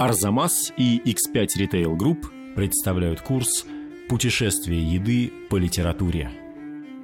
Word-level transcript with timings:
Арзамас 0.00 0.72
и 0.78 0.98
X5 1.04 1.46
Retail 1.58 1.94
Group 1.94 2.54
представляют 2.54 3.20
курс 3.20 3.66
«Путешествие 4.08 4.82
еды 4.82 5.30
по 5.50 5.56
литературе». 5.56 6.30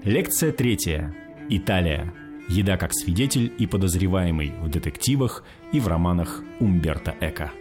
Лекция 0.02 0.50
третья. 0.50 1.14
Италия. 1.50 2.14
Еда 2.48 2.78
как 2.78 2.94
свидетель 2.94 3.52
и 3.58 3.66
подозреваемый 3.66 4.54
в 4.62 4.70
детективах 4.70 5.44
и 5.72 5.80
в 5.80 5.88
романах 5.88 6.42
Умберто 6.58 7.14
Эко. 7.20 7.52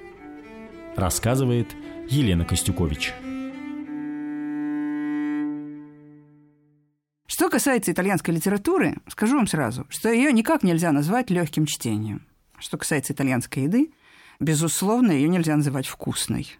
Рассказывает 0.95 1.67
Елена 2.07 2.45
Костюкович. 2.45 3.13
Что 7.27 7.49
касается 7.49 7.91
итальянской 7.91 8.33
литературы, 8.33 8.95
скажу 9.09 9.35
вам 9.35 9.47
сразу, 9.47 9.85
что 9.89 10.07
ее 10.07 10.31
никак 10.31 10.63
нельзя 10.63 10.93
назвать 10.93 11.29
легким 11.29 11.65
чтением. 11.65 12.25
Что 12.57 12.77
касается 12.77 13.11
итальянской 13.11 13.63
еды, 13.63 13.91
безусловно, 14.39 15.11
ее 15.11 15.27
нельзя 15.27 15.55
называть 15.55 15.87
вкусной. 15.87 16.57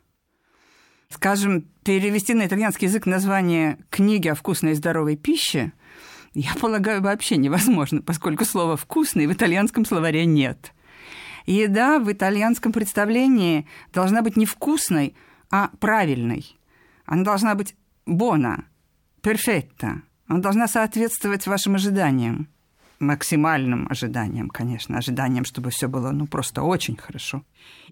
Скажем, 1.10 1.62
перевести 1.84 2.34
на 2.34 2.46
итальянский 2.46 2.88
язык 2.88 3.06
название 3.06 3.78
книги 3.90 4.28
о 4.28 4.36
вкусной 4.36 4.72
и 4.72 4.76
здоровой 4.76 5.16
пище, 5.16 5.72
я 6.34 6.54
полагаю, 6.60 7.02
вообще 7.02 7.38
невозможно, 7.38 8.02
поскольку 8.02 8.44
слова 8.44 8.76
«вкусный» 8.76 9.28
в 9.28 9.34
итальянском 9.34 9.86
словаре 9.86 10.26
нет. 10.26 10.74
Еда 11.46 12.00
в 12.00 12.12
итальянском 12.12 12.74
представлении 12.74 13.68
должна 13.94 14.22
быть 14.22 14.36
не 14.36 14.46
вкусной, 14.46 15.16
а 15.52 15.70
правильной. 15.80 16.58
Она 17.06 17.24
должна 17.24 17.56
быть 17.56 17.76
бона, 18.06 18.66
перфетта. 19.22 20.02
Она 20.28 20.40
должна 20.40 20.68
соответствовать 20.68 21.48
вашим 21.48 21.76
ожиданиям 21.76 22.50
максимальным 23.00 23.88
ожиданиям, 23.90 24.50
конечно, 24.50 24.98
ожиданиям, 24.98 25.46
чтобы 25.46 25.70
все 25.70 25.88
было 25.88 26.12
ну, 26.12 26.28
просто 26.28 26.64
очень 26.64 26.96
хорошо. 26.96 27.44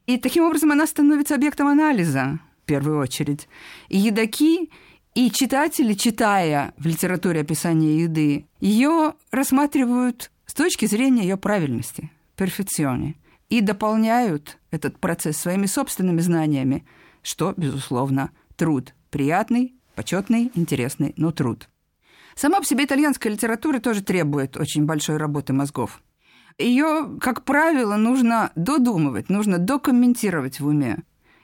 И 0.05 0.17
таким 0.17 0.43
образом 0.43 0.71
она 0.71 0.87
становится 0.87 1.35
объектом 1.35 1.67
анализа 1.67 2.39
в 2.63 2.65
первую 2.65 2.99
очередь. 2.99 3.47
И 3.89 3.97
едоки 3.97 4.69
и 5.15 5.29
читатели, 5.31 5.93
читая 5.93 6.73
в 6.77 6.85
литературе 6.85 7.41
описание 7.41 8.03
еды, 8.03 8.45
ее 8.59 9.13
рассматривают 9.31 10.31
с 10.45 10.53
точки 10.53 10.85
зрения 10.85 11.23
ее 11.23 11.37
правильности, 11.37 12.11
перфекционе, 12.35 13.15
и 13.49 13.61
дополняют 13.61 14.57
этот 14.71 14.97
процесс 14.99 15.37
своими 15.37 15.67
собственными 15.67 16.21
знаниями, 16.21 16.85
что, 17.21 17.53
безусловно, 17.55 18.31
труд 18.55 18.93
приятный, 19.13 19.75
почетный, 19.93 20.51
интересный, 20.55 21.13
но 21.17 21.31
труд. 21.31 21.69
Сама 22.35 22.59
по 22.59 22.65
себе 22.65 22.85
итальянская 22.85 23.31
литература 23.31 23.79
тоже 23.79 24.01
требует 24.01 24.57
очень 24.57 24.85
большой 24.85 25.17
работы 25.17 25.53
мозгов. 25.53 26.01
Ее, 26.57 27.17
как 27.19 27.43
правило, 27.43 27.95
нужно 27.95 28.51
додумывать, 28.55 29.29
нужно 29.29 29.57
докомментировать 29.57 30.59
в 30.59 30.67
уме. 30.67 30.99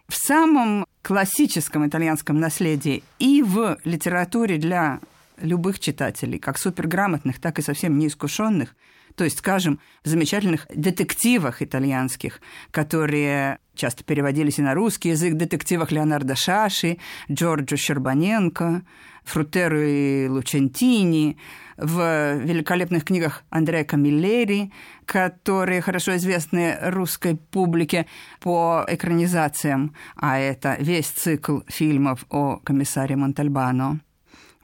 В 0.08 0.16
самом 0.16 0.86
классическом 1.02 1.88
итальянском 1.88 2.40
наследии 2.40 3.04
и 3.20 3.44
в 3.44 3.78
литературе 3.84 4.58
для 4.58 5.00
любых 5.40 5.80
читателей, 5.80 6.40
как 6.40 6.58
суперграмотных, 6.58 7.40
так 7.40 7.60
и 7.60 7.62
совсем 7.62 7.98
неискушенных, 7.98 8.76
то 9.16 9.23
есть, 9.23 9.40
скажем, 9.40 9.80
в 10.04 10.08
замечательных 10.08 10.67
детективах 10.73 11.62
итальянских, 11.62 12.42
которые 12.72 13.60
часто 13.80 14.03
переводились 14.03 14.59
и 14.59 14.61
на 14.61 14.73
русский 14.73 15.09
язык, 15.09 15.33
детективах 15.35 15.91
Леонардо 15.91 16.35
Шаши, 16.35 16.97
Джорджо 17.31 17.77
Щербаненко, 17.77 18.83
Фрутеру 19.23 19.81
и 19.81 20.27
Лучентини, 20.27 21.38
в 21.77 22.36
великолепных 22.44 23.05
книгах 23.05 23.44
Андреа 23.49 23.86
Камиллери, 23.86 24.71
которые 25.05 25.81
хорошо 25.81 26.17
известны 26.17 26.77
русской 26.81 27.36
публике 27.36 28.05
по 28.41 28.86
экранизациям, 28.88 29.95
а 30.16 30.38
это 30.38 30.75
весь 30.80 31.08
цикл 31.08 31.59
фильмов 31.67 32.25
о 32.30 32.58
комиссаре 32.58 33.16
Монтальбано. 33.16 34.02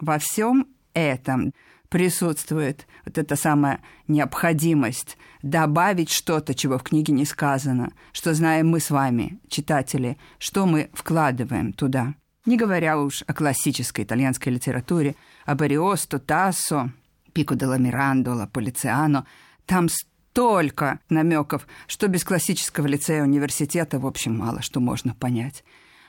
Во 0.01 0.19
всем 0.19 0.67
этом 0.93 1.53
присутствует 1.95 2.87
вот 3.05 3.17
эта 3.17 3.37
самая 3.37 3.79
необходимость 4.09 5.17
добавить 5.41 6.11
что-то, 6.11 6.53
чего 6.53 6.77
в 6.77 6.83
книге 6.83 7.13
не 7.13 7.23
сказано, 7.23 7.93
что 8.11 8.33
знаем 8.33 8.67
мы 8.67 8.81
с 8.81 8.89
вами, 8.89 9.39
читатели, 9.47 10.17
что 10.37 10.65
мы 10.65 10.89
вкладываем 10.91 11.71
туда. 11.71 12.15
Не 12.45 12.57
говоря 12.57 12.99
уж 12.99 13.23
о 13.27 13.33
классической 13.33 14.03
итальянской 14.03 14.51
литературе, 14.51 15.15
об 15.45 15.61
Ариосто, 15.61 16.19
Тассо, 16.19 16.89
Пико 17.31 17.55
де 17.55 17.65
ла 17.65 17.77
Мирандола, 17.77 18.49
Полициано. 18.51 19.25
Там 19.65 19.87
столько 19.87 20.99
намеков, 21.07 21.65
что 21.87 22.09
без 22.09 22.25
классического 22.25 22.87
лицея 22.87 23.23
университета, 23.23 23.99
в 23.99 24.05
общем, 24.05 24.37
мало 24.37 24.61
что 24.61 24.81
можно 24.81 25.15
понять. 25.15 25.63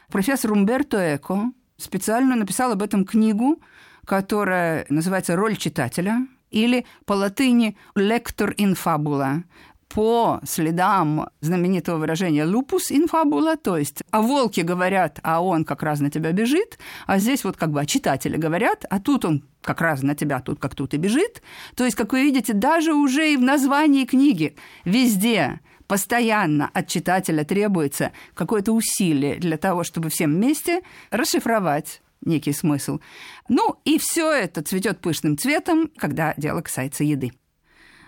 Профессор 0.09 0.51
Умберто 0.51 1.15
Эко 1.15 1.53
специально 1.77 2.35
написал 2.35 2.73
об 2.73 2.83
этом 2.83 3.05
книгу, 3.05 3.61
которая 4.07 4.87
называется 4.89 5.37
«Роль 5.37 5.57
читателя», 5.57 6.27
или 6.51 6.87
по 7.05 7.13
латыни 7.13 7.77
«lector 7.95 8.55
in 8.57 8.79
fabula», 8.83 9.43
по 9.89 10.41
следам 10.45 11.29
знаменитого 11.41 11.99
выражения 11.99 12.45
«lupus 12.45 12.91
in 12.91 13.09
fabula», 13.11 13.57
то 13.57 13.77
есть 13.77 14.03
о 14.11 14.23
волке 14.23 14.63
говорят, 14.63 15.21
а 15.23 15.43
он 15.43 15.65
как 15.65 15.83
раз 15.83 16.01
на 16.01 16.11
тебя 16.11 16.33
бежит, 16.33 16.79
а 17.07 17.19
здесь 17.19 17.45
вот 17.45 17.57
как 17.57 17.71
бы 17.71 17.81
о 17.81 17.87
читателе 17.87 18.39
говорят, 18.39 18.85
а 18.89 19.01
тут 19.01 19.25
он 19.25 19.45
как 19.63 19.81
раз 19.81 20.03
на 20.03 20.15
тебя 20.15 20.41
тут 20.41 20.59
как 20.59 20.75
тут 20.75 20.95
и 20.95 20.97
бежит. 20.97 21.43
То 21.77 21.85
есть, 21.85 21.97
как 21.97 22.13
вы 22.13 22.23
видите, 22.23 22.53
даже 22.53 22.95
уже 22.95 23.33
и 23.33 23.37
в 23.37 23.43
названии 23.43 24.05
книги 24.05 24.57
везде 24.85 25.61
постоянно 25.87 26.71
от 26.73 26.89
читателя 26.89 27.45
требуется 27.45 28.13
какое-то 28.35 28.73
усилие 28.73 29.37
для 29.37 29.57
того, 29.57 29.85
чтобы 29.85 30.09
всем 30.11 30.35
вместе 30.35 30.83
расшифровать 31.11 32.03
некий 32.21 32.53
смысл. 32.53 33.01
Ну, 33.49 33.81
и 33.85 33.99
все 33.99 34.33
это 34.33 34.63
цветет 34.63 35.01
пышным 35.01 35.39
цветом, 35.39 35.91
когда 35.97 36.35
дело 36.37 36.61
касается 36.61 37.05
еды 37.05 37.33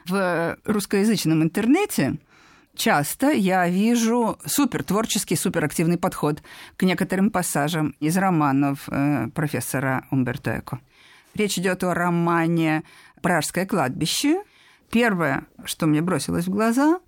в 0.09 0.57
русскоязычном 0.65 1.43
интернете 1.43 2.17
часто 2.75 3.31
я 3.31 3.69
вижу 3.69 4.39
супер 4.45 4.83
творческий, 4.83 5.37
суперактивный 5.37 5.99
подход 5.99 6.43
к 6.77 6.83
некоторым 6.83 7.31
пассажам 7.31 7.95
из 8.01 8.17
романов 8.17 8.89
э, 8.89 9.29
профессора 9.35 10.07
Умберто 10.11 10.59
Эко. 10.59 10.81
Речь 11.35 11.59
идет 11.59 11.85
о 11.85 11.95
романе 11.95 12.85
«Пражское 13.21 13.67
кладбище». 13.67 14.43
Первое, 14.91 15.45
что 15.65 15.87
мне 15.87 16.01
бросилось 16.01 16.47
в 16.47 16.51
глаза, 16.51 17.01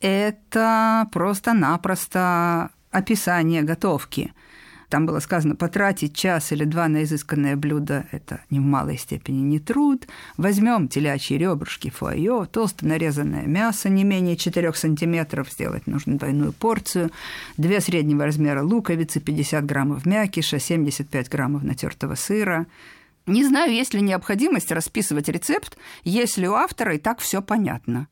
это 0.00 1.08
просто-напросто 1.10 2.70
описание 2.92 3.62
готовки– 3.62 4.32
там 4.88 5.06
было 5.06 5.20
сказано, 5.20 5.54
потратить 5.54 6.16
час 6.16 6.52
или 6.52 6.64
два 6.64 6.88
на 6.88 7.02
изысканное 7.04 7.56
блюдо– 7.56 8.06
это 8.10 8.40
ни 8.50 8.58
в 8.58 8.62
малой 8.62 8.96
степени 8.96 9.40
не 9.40 9.58
труд. 9.58 10.06
Возьмем 10.36 10.88
телячьи 10.88 11.36
ребрышки, 11.36 11.90
фуайо, 11.90 12.46
толсто 12.46 12.86
нарезанное 12.86 13.46
мясо 13.46 13.88
не 13.88 14.04
менее 14.04 14.36
4 14.36 14.72
сантиметров, 14.74 15.50
сделать 15.50 15.86
нужно 15.86 16.18
двойную 16.18 16.52
порцию, 16.52 17.10
две 17.56 17.80
среднего 17.80 18.24
размера 18.24 18.62
луковицы, 18.62 19.20
50 19.20 19.64
граммов 19.66 20.06
мякиша, 20.06 20.58
75 20.58 21.28
граммов 21.28 21.62
натертого 21.62 22.14
сыра. 22.14 22.66
Не 23.26 23.44
знаю, 23.44 23.72
есть 23.72 23.92
ли 23.92 24.00
необходимость 24.00 24.72
расписывать 24.72 25.28
рецепт, 25.28 25.76
если 26.02 26.46
у 26.46 26.54
автора 26.54 26.94
и 26.94 26.98
так 26.98 27.18
все 27.18 27.42
понятно 27.42 28.08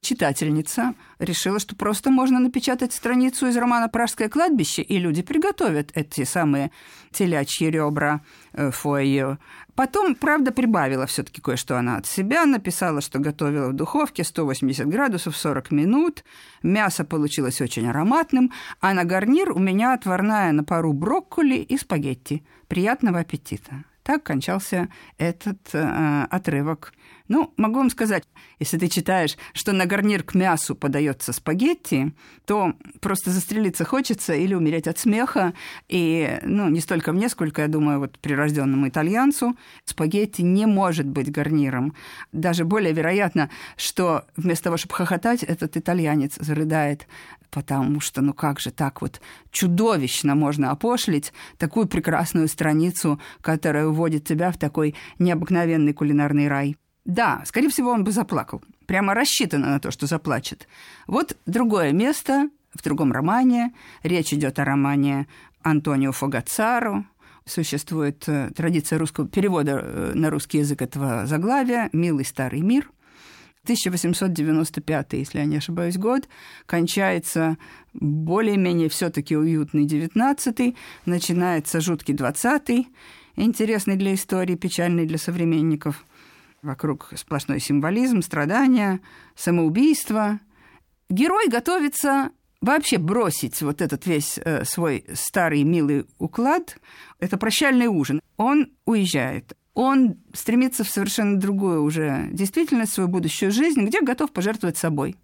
читательница 0.00 0.94
решила, 1.18 1.58
что 1.58 1.76
просто 1.76 2.10
можно 2.10 2.38
напечатать 2.38 2.92
страницу 2.92 3.46
из 3.46 3.56
романа 3.56 3.88
«Пражское 3.88 4.28
кладбище», 4.28 4.82
и 4.82 4.98
люди 4.98 5.22
приготовят 5.22 5.90
эти 5.94 6.24
самые 6.24 6.70
телячьи 7.12 7.68
ребра 7.68 8.20
э. 8.52 8.70
Потом, 9.74 10.14
правда, 10.14 10.52
прибавила 10.52 11.06
все 11.06 11.22
таки 11.22 11.40
кое-что 11.40 11.78
она 11.78 11.96
от 11.96 12.06
себя, 12.06 12.46
написала, 12.46 13.00
что 13.00 13.18
готовила 13.18 13.68
в 13.68 13.74
духовке 13.74 14.24
180 14.24 14.86
градусов 14.88 15.36
40 15.36 15.70
минут, 15.70 16.24
мясо 16.62 17.04
получилось 17.04 17.60
очень 17.60 17.88
ароматным, 17.88 18.52
а 18.80 18.94
на 18.94 19.04
гарнир 19.04 19.52
у 19.52 19.58
меня 19.58 19.92
отварная 19.92 20.52
на 20.52 20.64
пару 20.64 20.92
брокколи 20.92 21.56
и 21.56 21.76
спагетти. 21.76 22.44
Приятного 22.68 23.20
аппетита. 23.20 23.84
Так 24.02 24.22
кончался 24.22 24.88
этот 25.18 25.58
э, 25.72 26.26
отрывок 26.30 26.92
ну, 27.28 27.52
могу 27.56 27.76
вам 27.76 27.90
сказать, 27.90 28.24
если 28.58 28.78
ты 28.78 28.88
читаешь, 28.88 29.36
что 29.52 29.72
на 29.72 29.86
гарнир 29.86 30.22
к 30.22 30.34
мясу 30.34 30.74
подается 30.74 31.32
спагетти, 31.32 32.12
то 32.44 32.74
просто 33.00 33.30
застрелиться 33.30 33.84
хочется 33.84 34.34
или 34.34 34.54
умереть 34.54 34.86
от 34.86 34.98
смеха. 34.98 35.54
И, 35.88 36.38
ну, 36.42 36.68
не 36.68 36.80
столько 36.80 37.12
мне, 37.12 37.28
сколько, 37.28 37.62
я 37.62 37.68
думаю, 37.68 37.98
вот 37.98 38.18
прирожденному 38.18 38.88
итальянцу, 38.88 39.56
спагетти 39.84 40.42
не 40.42 40.66
может 40.66 41.06
быть 41.06 41.30
гарниром. 41.30 41.94
Даже 42.32 42.64
более 42.64 42.92
вероятно, 42.92 43.50
что 43.76 44.24
вместо 44.36 44.64
того, 44.64 44.76
чтобы 44.76 44.94
хохотать, 44.94 45.42
этот 45.42 45.76
итальянец 45.76 46.36
зарыдает 46.36 47.06
потому 47.50 48.00
что, 48.00 48.20
ну 48.20 48.34
как 48.34 48.60
же 48.60 48.70
так 48.70 49.00
вот 49.00 49.22
чудовищно 49.50 50.34
можно 50.34 50.72
опошлить 50.72 51.32
такую 51.56 51.86
прекрасную 51.86 52.48
страницу, 52.48 53.18
которая 53.40 53.86
уводит 53.86 54.24
тебя 54.24 54.50
в 54.50 54.58
такой 54.58 54.94
необыкновенный 55.18 55.94
кулинарный 55.94 56.48
рай. 56.48 56.76
Да, 57.06 57.42
скорее 57.46 57.68
всего, 57.68 57.90
он 57.90 58.02
бы 58.02 58.10
заплакал. 58.10 58.62
Прямо 58.86 59.14
рассчитано 59.14 59.70
на 59.70 59.80
то, 59.80 59.92
что 59.92 60.06
заплачет. 60.06 60.66
Вот 61.06 61.36
другое 61.46 61.92
место 61.92 62.50
в 62.74 62.82
другом 62.82 63.12
романе. 63.12 63.72
Речь 64.02 64.34
идет 64.34 64.58
о 64.58 64.64
романе 64.64 65.28
Антонио 65.62 66.10
Фогацаро. 66.10 67.04
Существует 67.44 68.24
э, 68.26 68.50
традиция 68.56 68.98
русского 68.98 69.28
перевода 69.28 69.80
э, 69.80 70.12
на 70.14 70.30
русский 70.30 70.58
язык 70.58 70.82
этого 70.82 71.26
заглавия 71.26 71.90
«Милый 71.92 72.24
старый 72.24 72.60
мир». 72.60 72.90
1895, 73.62 75.12
если 75.12 75.38
я 75.38 75.44
не 75.44 75.56
ошибаюсь, 75.56 75.96
год, 75.96 76.28
кончается 76.66 77.56
более-менее 77.94 78.88
все-таки 78.88 79.36
уютный 79.36 79.86
19 79.86 80.76
начинается 81.04 81.80
жуткий 81.80 82.14
20 82.14 82.86
интересный 83.36 83.96
для 83.96 84.14
истории, 84.14 84.56
печальный 84.56 85.06
для 85.06 85.18
современников. 85.18 86.04
Вокруг 86.66 87.12
сплошной 87.14 87.60
символизм, 87.60 88.22
страдания, 88.22 89.00
самоубийство. 89.36 90.40
Герой 91.08 91.48
готовится 91.48 92.30
вообще 92.60 92.98
бросить 92.98 93.62
вот 93.62 93.80
этот 93.80 94.04
весь 94.06 94.36
э, 94.38 94.64
свой 94.64 95.04
старый 95.14 95.62
милый 95.62 96.06
уклад. 96.18 96.78
Это 97.20 97.36
прощальный 97.36 97.86
ужин. 97.86 98.20
Он 98.36 98.72
уезжает 98.84 99.56
он 99.74 100.16
стремится 100.32 100.84
в 100.84 100.88
совершенно 100.88 101.38
другую 101.38 101.82
уже 101.82 102.30
действительность, 102.32 102.94
свою 102.94 103.10
будущую 103.10 103.52
жизнь, 103.52 103.84
где 103.84 104.00
готов 104.00 104.32
пожертвовать 104.32 104.78
собой 104.78 105.16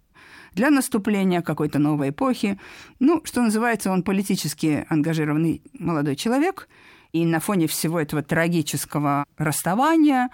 для 0.53 0.69
наступления 0.69 1.41
какой-то 1.41 1.79
новой 1.79 2.11
эпохи. 2.11 2.59
Ну, 2.99 3.21
что 3.25 3.41
называется, 3.41 3.91
он 3.91 4.03
политически 4.03 4.85
ангажированный 4.89 5.63
молодой 5.73 6.15
человек, 6.15 6.69
и 7.13 7.25
на 7.25 7.39
фоне 7.39 7.67
всего 7.67 7.99
этого 7.99 8.23
трагического 8.23 9.25
расставания 9.37 10.29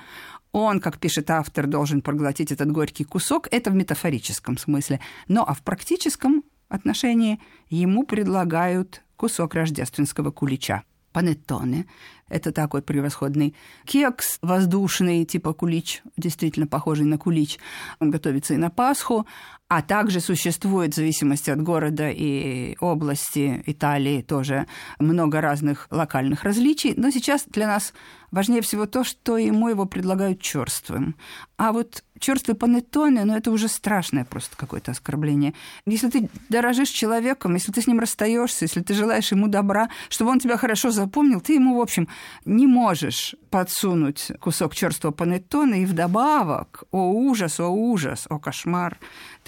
он, 0.51 0.79
как 0.79 0.99
пишет 0.99 1.29
автор, 1.29 1.67
должен 1.67 2.01
проглотить 2.01 2.51
этот 2.51 2.71
горький 2.71 3.03
кусок. 3.03 3.47
Это 3.51 3.71
в 3.71 3.75
метафорическом 3.75 4.57
смысле. 4.57 4.99
Но 5.27 5.43
а 5.47 5.53
в 5.53 5.61
практическом 5.61 6.43
отношении 6.69 7.39
ему 7.69 8.03
предлагают 8.03 9.03
кусок 9.15 9.53
рождественского 9.55 10.31
кулича 10.31 10.83
панеттоне. 11.11 11.85
Это 12.27 12.51
такой 12.51 12.81
превосходный 12.81 13.55
кекс 13.85 14.37
воздушный, 14.41 15.25
типа 15.25 15.53
кулич, 15.53 16.03
действительно 16.17 16.67
похожий 16.67 17.05
на 17.05 17.17
кулич. 17.17 17.57
Он 17.99 18.11
готовится 18.11 18.53
и 18.53 18.57
на 18.57 18.69
Пасху, 18.69 19.25
а 19.69 19.83
также 19.83 20.19
существует, 20.19 20.93
в 20.93 20.95
зависимости 20.95 21.51
от 21.51 21.61
города 21.61 22.09
и 22.09 22.75
области 22.79 23.63
Италии, 23.67 24.23
тоже 24.23 24.65
много 24.97 25.41
разных 25.41 25.87
локальных 25.91 26.43
различий. 26.43 26.95
Но 26.97 27.11
сейчас 27.11 27.45
для 27.45 27.67
нас 27.67 27.93
важнее 28.31 28.61
всего 28.61 28.87
то, 28.87 29.03
что 29.03 29.37
ему 29.37 29.69
его 29.69 29.85
предлагают 29.85 30.41
черствым. 30.41 31.15
А 31.57 31.71
вот 31.71 32.03
черствый 32.19 32.55
панеттоне, 32.55 33.25
ну 33.25 33.35
это 33.35 33.51
уже 33.51 33.67
страшное 33.67 34.25
просто 34.25 34.55
какое-то 34.57 34.91
оскорбление. 34.91 35.53
Если 35.85 36.09
ты 36.09 36.29
дорожишь 36.49 36.89
человеком, 36.89 37.53
если 37.53 37.71
ты 37.71 37.81
с 37.81 37.87
ним 37.87 37.99
расстаешься, 37.99 38.65
если 38.65 38.81
ты 38.81 38.93
желаешь 38.93 39.31
ему 39.31 39.47
добра, 39.47 39.89
чтобы 40.09 40.31
он 40.31 40.39
тебя 40.39 40.57
хорошо 40.57 40.91
запомнил, 40.91 41.41
ты 41.41 41.53
ему, 41.53 41.77
в 41.77 41.81
общем, 41.81 42.07
не 42.45 42.67
можешь 42.67 43.35
подсунуть 43.49 44.31
кусок 44.39 44.75
черствого 44.75 45.11
панеттона 45.11 45.75
и 45.75 45.85
вдобавок, 45.85 46.83
о 46.91 47.11
ужас, 47.11 47.59
о 47.59 47.67
ужас, 47.67 48.25
о 48.29 48.39
кошмар, 48.39 48.97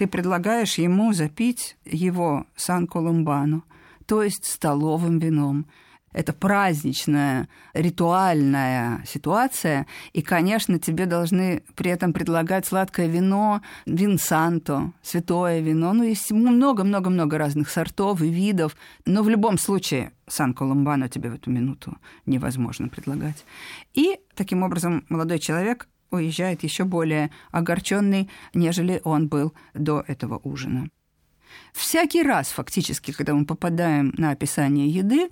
ты 0.02 0.08
предлагаешь 0.08 0.80
ему 0.80 1.14
запить 1.14 1.78
его 1.86 2.48
сан-колумбану, 2.56 3.64
то 4.08 4.24
есть 4.24 4.46
столовым 4.46 5.20
вином. 5.20 5.68
Это 6.12 6.34
праздничная, 6.34 7.48
ритуальная 7.76 9.04
ситуация, 9.06 9.86
и, 10.14 10.24
конечно, 10.24 10.80
тебе 10.80 11.06
должны 11.06 11.62
при 11.76 11.92
этом 11.92 12.14
предлагать 12.14 12.66
сладкое 12.66 13.06
вино, 13.06 13.62
винсанто, 13.86 14.92
святое 15.04 15.60
вино. 15.60 15.94
Ну, 15.94 16.02
есть 16.02 16.32
много-много-много 16.32 17.38
разных 17.38 17.70
сортов 17.70 18.24
и 18.24 18.28
видов, 18.28 18.76
но 19.06 19.22
в 19.22 19.30
любом 19.30 19.60
случае 19.60 20.14
сан-колумбану 20.26 21.10
тебе 21.10 21.30
в 21.30 21.36
эту 21.36 21.52
минуту 21.52 21.96
невозможно 22.26 22.88
предлагать. 22.88 23.46
И 23.94 24.20
таким 24.34 24.64
образом 24.64 25.06
молодой 25.10 25.38
человек 25.38 25.88
уезжает 26.12 26.64
еще 26.64 26.84
более 26.84 27.32
огорченный, 27.52 28.30
нежели 28.54 29.02
он 29.04 29.28
был 29.28 29.54
до 29.74 30.04
этого 30.08 30.40
ужина. 30.44 30.90
Всякий 31.74 32.24
раз, 32.24 32.50
фактически, 32.50 33.12
когда 33.12 33.34
мы 33.34 33.46
попадаем 33.46 34.14
на 34.18 34.32
описание 34.32 34.88
еды, 34.88 35.30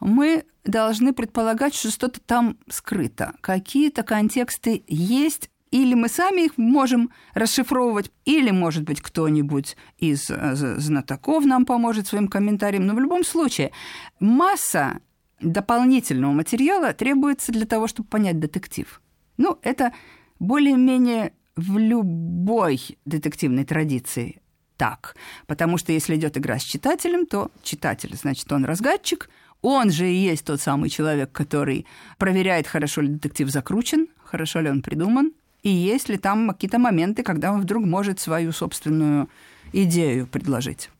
мы 0.00 0.44
должны 0.64 1.12
предполагать, 1.12 1.74
что 1.74 1.90
что-то 1.90 2.20
там 2.20 2.56
скрыто. 2.68 3.34
Какие-то 3.40 4.02
контексты 4.02 4.84
есть, 4.86 5.50
или 5.70 5.94
мы 5.94 6.08
сами 6.08 6.46
их 6.46 6.58
можем 6.58 7.10
расшифровывать, 7.34 8.10
или, 8.24 8.50
может 8.50 8.84
быть, 8.84 9.00
кто-нибудь 9.00 9.76
из 9.98 10.30
э, 10.30 10.54
знатоков 10.54 11.44
нам 11.44 11.64
поможет 11.64 12.06
своим 12.06 12.28
комментарием. 12.28 12.86
Но 12.86 12.94
в 12.94 13.00
любом 13.00 13.24
случае, 13.24 13.72
масса 14.20 15.00
дополнительного 15.40 16.32
материала 16.32 16.92
требуется 16.92 17.52
для 17.52 17.66
того, 17.66 17.86
чтобы 17.86 18.08
понять 18.08 18.38
детектив. 18.38 19.00
Ну, 19.36 19.58
это 19.62 19.92
более-менее 20.42 21.32
в 21.56 21.78
любой 21.78 22.80
детективной 23.04 23.64
традиции 23.64 24.40
так. 24.76 25.14
Потому 25.46 25.78
что 25.78 25.92
если 25.92 26.16
идет 26.16 26.36
игра 26.36 26.58
с 26.58 26.62
читателем, 26.62 27.26
то 27.26 27.50
читатель, 27.62 28.16
значит, 28.16 28.50
он 28.52 28.64
разгадчик, 28.64 29.30
он 29.60 29.90
же 29.90 30.10
и 30.10 30.14
есть 30.14 30.44
тот 30.44 30.60
самый 30.60 30.90
человек, 30.90 31.30
который 31.30 31.86
проверяет, 32.18 32.66
хорошо 32.66 33.02
ли 33.02 33.08
детектив 33.08 33.48
закручен, 33.48 34.08
хорошо 34.24 34.60
ли 34.60 34.70
он 34.70 34.82
придуман, 34.82 35.32
и 35.62 35.70
есть 35.70 36.08
ли 36.08 36.18
там 36.18 36.50
какие-то 36.50 36.80
моменты, 36.80 37.22
когда 37.22 37.52
он 37.52 37.60
вдруг 37.60 37.84
может 37.84 38.18
свою 38.18 38.50
собственную 38.50 39.28
идею 39.72 40.26
предложить. 40.26 40.90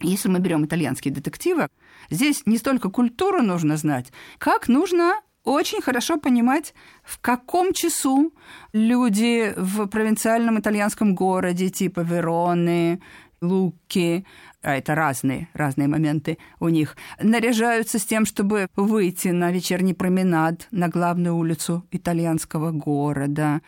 Если 0.00 0.28
мы 0.28 0.40
берем 0.40 0.64
итальянские 0.64 1.14
детективы, 1.14 1.68
здесь 2.10 2.42
не 2.46 2.58
столько 2.58 2.90
культуру 2.90 3.42
нужно 3.42 3.76
знать, 3.76 4.12
как 4.38 4.66
нужно 4.66 5.20
очень 5.48 5.80
хорошо 5.80 6.18
понимать, 6.18 6.74
в 7.02 7.18
каком 7.20 7.72
часу 7.72 8.32
люди 8.72 9.54
в 9.56 9.86
провинциальном 9.86 10.58
итальянском 10.58 11.14
городе 11.14 11.70
типа 11.70 12.00
Вероны, 12.00 13.00
луки, 13.40 14.26
а 14.62 14.76
это 14.76 14.94
разные, 14.94 15.48
разные 15.54 15.88
моменты 15.88 16.38
у 16.60 16.68
них, 16.68 16.96
наряжаются 17.22 17.98
с 17.98 18.04
тем, 18.04 18.26
чтобы 18.26 18.68
выйти 18.76 19.28
на 19.28 19.50
вечерний 19.50 19.94
променад 19.94 20.66
на 20.70 20.88
главную 20.88 21.36
улицу 21.36 21.86
итальянского 21.90 22.72
города. 22.72 23.60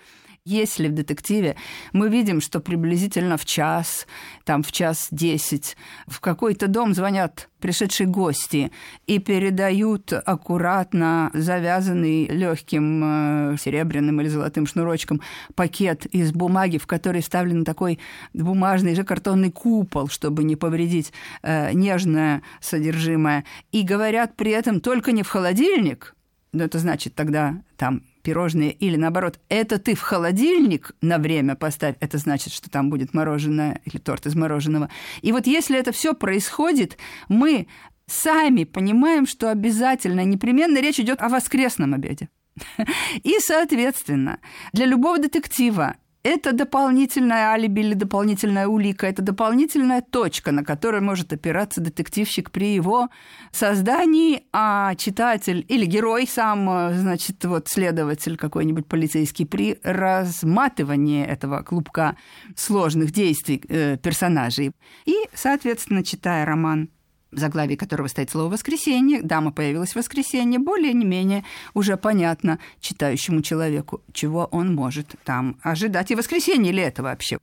Если 0.46 0.88
в 0.88 0.94
детективе 0.94 1.56
мы 1.92 2.08
видим, 2.08 2.40
что 2.40 2.60
приблизительно 2.60 3.36
в 3.36 3.44
час, 3.44 4.06
там 4.44 4.62
в 4.62 4.72
час 4.72 5.08
десять, 5.10 5.76
в 6.06 6.18
какой-то 6.20 6.66
дом 6.66 6.94
звонят 6.94 7.50
пришедшие 7.60 8.06
гости 8.06 8.72
и 9.06 9.18
передают 9.18 10.14
аккуратно 10.14 11.30
завязанный 11.34 12.24
легким 12.24 13.52
э, 13.52 13.56
серебряным 13.58 14.18
или 14.22 14.28
золотым 14.28 14.66
шнурочком 14.66 15.20
пакет 15.54 16.06
из 16.06 16.32
бумаги, 16.32 16.78
в 16.78 16.86
который 16.86 17.20
вставлен 17.20 17.66
такой 17.66 17.98
бумажный 18.32 18.94
же 18.94 19.04
картонный 19.04 19.50
купол, 19.50 20.08
чтобы 20.08 20.42
не 20.42 20.56
повредить 20.56 21.12
э, 21.42 21.74
нежное 21.74 22.40
содержимое, 22.62 23.44
и 23.72 23.82
говорят 23.82 24.36
при 24.36 24.52
этом 24.52 24.80
только 24.80 25.12
не 25.12 25.22
в 25.22 25.28
холодильник, 25.28 26.16
но 26.52 26.64
это 26.64 26.78
значит 26.78 27.14
тогда 27.14 27.62
там 27.76 28.04
пирожные, 28.22 28.72
или 28.72 28.96
наоборот, 28.96 29.38
это 29.48 29.78
ты 29.78 29.94
в 29.94 30.00
холодильник 30.00 30.92
на 31.00 31.18
время 31.18 31.54
поставь, 31.54 31.96
это 32.00 32.18
значит, 32.18 32.52
что 32.52 32.70
там 32.70 32.90
будет 32.90 33.14
мороженое 33.14 33.80
или 33.84 33.98
торт 33.98 34.26
из 34.26 34.34
мороженого. 34.34 34.90
И 35.22 35.32
вот 35.32 35.46
если 35.46 35.78
это 35.78 35.92
все 35.92 36.14
происходит, 36.14 36.98
мы 37.28 37.66
сами 38.06 38.64
понимаем, 38.64 39.26
что 39.26 39.50
обязательно, 39.50 40.24
непременно 40.24 40.80
речь 40.80 41.00
идет 41.00 41.20
о 41.20 41.28
воскресном 41.28 41.94
обеде. 41.94 42.28
И, 43.22 43.36
соответственно, 43.40 44.40
для 44.72 44.86
любого 44.86 45.18
детектива 45.18 45.96
это 46.22 46.52
дополнительная 46.52 47.48
алиби 47.50 47.80
или 47.80 47.94
дополнительная 47.94 48.66
улика, 48.66 49.06
это 49.06 49.22
дополнительная 49.22 50.02
точка, 50.02 50.52
на 50.52 50.64
которой 50.64 51.00
может 51.00 51.32
опираться 51.32 51.80
детективщик 51.80 52.50
при 52.50 52.74
его 52.74 53.08
создании, 53.52 54.44
а 54.52 54.94
читатель 54.96 55.64
или 55.68 55.86
герой 55.86 56.26
сам, 56.26 56.92
значит, 56.94 57.44
вот 57.44 57.68
следователь 57.68 58.36
какой-нибудь 58.36 58.86
полицейский 58.86 59.46
при 59.46 59.78
разматывании 59.82 61.24
этого 61.24 61.62
клубка 61.62 62.16
сложных 62.54 63.12
действий 63.12 63.62
э, 63.68 63.96
персонажей. 63.96 64.72
И, 65.06 65.14
соответственно, 65.34 66.04
читая 66.04 66.44
роман 66.44 66.90
в 67.32 67.38
заглавии 67.38 67.76
которого 67.76 68.08
стоит 68.08 68.30
слово 68.30 68.50
«воскресенье», 68.50 69.22
дама 69.22 69.52
появилась 69.52 69.92
в 69.92 69.96
воскресенье, 69.96 70.58
более 70.58 70.92
не 70.92 71.04
менее 71.04 71.44
уже 71.74 71.96
понятно 71.96 72.58
читающему 72.80 73.42
человеку, 73.42 74.02
чего 74.12 74.46
он 74.46 74.74
может 74.74 75.14
там 75.24 75.58
ожидать. 75.62 76.10
И 76.10 76.14
воскресенье 76.14 76.72
ли 76.72 76.82
это 76.82 77.02
вообще? 77.02 77.38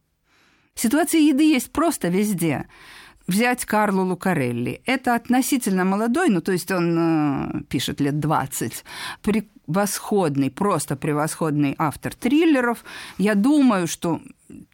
Ситуация 0.76 1.22
еды 1.22 1.44
есть 1.44 1.72
просто 1.72 2.08
везде. 2.08 2.68
Взять 3.26 3.66
Карлу 3.66 4.04
Лукарелли. 4.04 4.82
Это 4.86 5.16
относительно 5.16 5.84
молодой, 5.84 6.30
ну 6.30 6.40
то 6.42 6.52
есть 6.52 6.72
он 6.72 6.98
э, 6.98 7.62
пишет 7.68 8.00
лет 8.00 8.20
20, 8.20 8.86
при 9.22 9.50
превосходный, 9.68 10.50
просто 10.50 10.96
превосходный 10.96 11.76
автор 11.78 12.14
триллеров. 12.14 12.84
Я 13.18 13.36
думаю, 13.36 13.88
что 13.88 14.22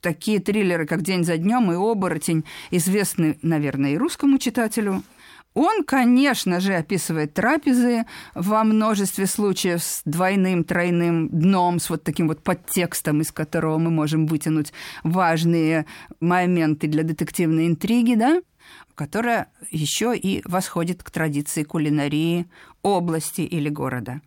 такие 0.02 0.40
триллеры, 0.40 0.86
как 0.86 1.02
«День 1.02 1.24
за 1.24 1.38
днем» 1.38 1.72
и 1.72 1.76
«Оборотень» 1.76 2.46
известны, 2.72 3.38
наверное, 3.42 3.94
и 3.94 3.98
русскому 3.98 4.38
читателю. 4.38 5.04
Он, 5.56 5.84
конечно 5.84 6.60
же, 6.60 6.74
описывает 6.74 7.34
трапезы 7.34 8.06
во 8.34 8.64
множестве 8.64 9.28
случаев 9.28 9.84
с 9.84 10.02
двойным, 10.04 10.64
тройным 10.64 11.30
дном, 11.30 11.80
с 11.80 11.92
вот 11.92 12.04
таким 12.04 12.28
вот 12.28 12.42
подтекстом, 12.42 13.22
из 13.22 13.32
которого 13.32 13.78
мы 13.78 13.92
можем 13.92 14.26
вытянуть 14.26 14.74
важные 15.04 15.86
моменты 16.20 16.88
для 16.88 17.04
детективной 17.04 17.68
интриги, 17.68 18.16
да, 18.16 18.42
которая 18.96 19.48
еще 19.72 20.16
и 20.16 20.42
восходит 20.46 21.04
к 21.04 21.12
традиции 21.12 21.64
кулинарии 21.64 22.48
области 22.82 23.42
или 23.42 23.70
города. 23.70 24.22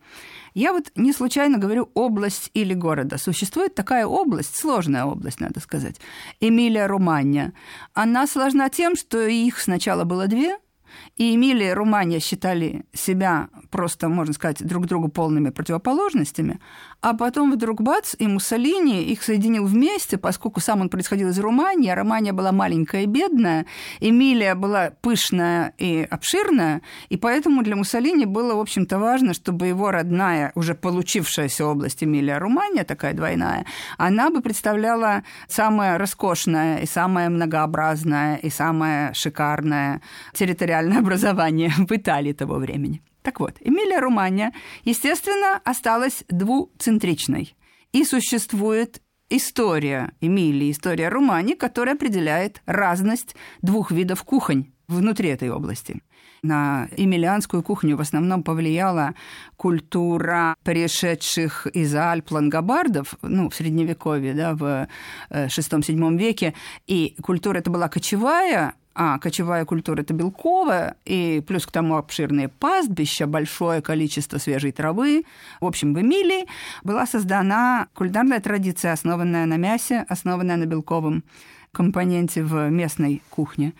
Я 0.53 0.73
вот 0.73 0.91
не 0.95 1.13
случайно 1.13 1.57
говорю 1.57 1.89
область 1.93 2.49
или 2.53 2.73
города. 2.73 3.17
Существует 3.17 3.75
такая 3.75 4.05
область, 4.07 4.57
сложная 4.57 5.05
область, 5.05 5.39
надо 5.39 5.59
сказать, 5.59 6.01
Эмилия-Романья. 6.39 7.53
Она 7.93 8.25
сложна 8.27 8.69
тем, 8.69 8.95
что 8.95 9.25
их 9.27 9.59
сначала 9.59 10.03
было 10.03 10.27
две– 10.27 10.57
и 11.15 11.35
Эмилия 11.35 11.71
и 11.71 11.73
Румания 11.73 12.19
считали 12.19 12.85
себя 12.93 13.49
просто, 13.69 14.09
можно 14.09 14.33
сказать, 14.33 14.65
друг 14.65 14.85
другу 14.85 15.09
полными 15.09 15.49
противоположностями, 15.49 16.59
а 17.01 17.13
потом 17.13 17.51
вдруг 17.51 17.81
бац, 17.81 18.15
и 18.17 18.27
Муссолини 18.27 19.03
их 19.03 19.23
соединил 19.23 19.65
вместе, 19.65 20.17
поскольку 20.17 20.59
сам 20.59 20.81
он 20.81 20.89
происходил 20.89 21.29
из 21.29 21.39
Румании, 21.39 21.89
а 21.89 21.95
Романия 21.95 22.33
была 22.33 22.51
маленькая 22.51 23.03
и 23.03 23.05
бедная, 23.05 23.65
Эмилия 23.99 24.55
была 24.55 24.91
пышная 25.01 25.73
и 25.77 26.07
обширная, 26.09 26.81
и 27.09 27.17
поэтому 27.17 27.63
для 27.63 27.75
Муссолини 27.75 28.25
было, 28.25 28.55
в 28.55 28.59
общем-то, 28.59 28.97
важно, 28.99 29.33
чтобы 29.33 29.67
его 29.67 29.91
родная, 29.91 30.51
уже 30.55 30.73
получившаяся 30.73 31.65
область 31.65 32.03
Эмилия-Румания, 32.03 32.83
такая 32.83 33.13
двойная, 33.13 33.65
она 33.97 34.29
бы 34.29 34.41
представляла 34.41 35.23
самое 35.47 35.97
роскошное 35.97 36.79
и 36.79 36.85
самое 36.85 37.29
многообразное 37.29 38.37
и 38.37 38.49
самое 38.49 39.13
шикарное 39.13 40.01
территориальное 40.33 40.99
образование 40.99 41.71
в 41.77 41.91
Италии 41.91 42.33
того 42.33 42.55
времени. 42.55 43.01
Так 43.27 43.41
вот, 43.41 43.57
Эмилия-Романья, 43.59 44.53
естественно, 44.85 45.59
осталась 45.65 46.23
двуцентричной. 46.29 47.57
И 47.91 48.05
существует 48.05 49.01
история 49.29 50.13
Эмилии, 50.21 50.71
история 50.71 51.09
Румании, 51.09 51.53
которая 51.53 51.95
определяет 51.95 52.61
разность 52.65 53.35
двух 53.61 53.91
видов 53.91 54.23
кухонь 54.23 54.71
внутри 54.87 55.27
этой 55.27 55.49
области. 55.49 56.01
На 56.41 56.87
эмилианскую 56.95 57.63
кухню 57.63 57.97
в 57.97 58.01
основном 58.01 58.43
повлияла 58.43 59.13
культура 59.57 60.55
пришедших 60.63 61.67
из 61.67 61.93
Альп 61.95 62.31
лангобардов, 62.31 63.15
ну, 63.23 63.49
в 63.49 63.55
Средневековье, 63.55 64.35
да, 64.35 64.55
в 64.55 64.87
VI-VII 65.29 66.13
э, 66.13 66.17
веке. 66.17 66.53
И 66.85 67.17
культура 67.21 67.57
эта 67.57 67.69
была 67.69 67.89
кочевая, 67.89 68.75
а 68.99 69.19
кочевая 69.19 69.63
культура– 69.63 70.01
это 70.01 70.15
белковая, 70.15 70.95
и 71.05 71.43
плюс 71.45 71.67
к 71.67 71.71
тому 71.71 71.97
обширные 71.97 72.49
пастбища, 72.49 73.27
большое 73.27 73.83
количество 73.83 74.39
свежей 74.39 74.71
травы. 74.71 75.23
В 75.61 75.65
общем, 75.67 75.93
в 75.93 76.01
Эмилии 76.01 76.47
была 76.83 77.05
создана 77.05 77.89
кулинарная 77.93 78.39
традиция, 78.39 78.93
основанная 78.93 79.45
на 79.45 79.57
мясе, 79.57 80.03
основанная 80.09 80.57
на 80.57 80.65
белковом 80.65 81.23
компоненте 81.71 82.43
в 82.43 82.69
местной 82.71 83.21
кухне. 83.29 83.73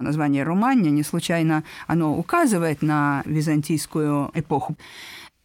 Название 0.00 0.42
Румания 0.42 0.90
не 0.90 1.04
случайно 1.04 1.62
оно 1.86 2.18
указывает 2.18 2.82
на 2.82 3.22
византийскую 3.26 4.32
эпоху. 4.34 4.76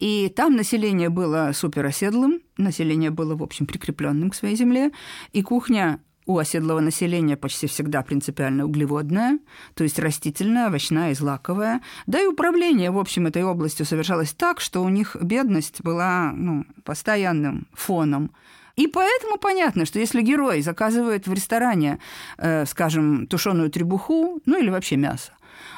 И 0.00 0.28
там 0.34 0.56
население 0.56 1.08
было 1.08 1.52
супероседлым, 1.54 2.40
население 2.56 3.10
было, 3.10 3.36
в 3.36 3.44
общем, 3.44 3.66
прикрепленным 3.66 4.30
к 4.30 4.34
своей 4.34 4.56
земле, 4.56 4.90
и 5.32 5.42
кухня 5.42 6.00
у 6.30 6.38
оседлого 6.38 6.80
населения 6.80 7.36
почти 7.36 7.66
всегда 7.66 8.02
принципиально 8.02 8.64
углеводная, 8.64 9.38
то 9.74 9.82
есть 9.82 9.98
растительная, 9.98 10.68
овощная 10.68 11.10
и 11.10 11.14
злаковая. 11.14 11.80
Да 12.06 12.20
и 12.20 12.26
управление, 12.26 12.92
в 12.92 12.98
общем, 12.98 13.26
этой 13.26 13.42
областью 13.42 13.84
совершалось 13.84 14.32
так, 14.32 14.60
что 14.60 14.82
у 14.82 14.88
них 14.88 15.16
бедность 15.20 15.82
была 15.82 16.30
ну, 16.32 16.64
постоянным 16.84 17.66
фоном. 17.72 18.30
И 18.76 18.86
поэтому 18.86 19.38
понятно, 19.38 19.84
что 19.84 19.98
если 19.98 20.22
герой 20.22 20.62
заказывает 20.62 21.26
в 21.26 21.32
ресторане, 21.32 21.98
э, 22.38 22.64
скажем, 22.66 23.26
тушеную 23.26 23.68
требуху, 23.70 24.40
ну 24.46 24.58
или 24.58 24.70
вообще 24.70 24.96
мясо, 24.96 25.32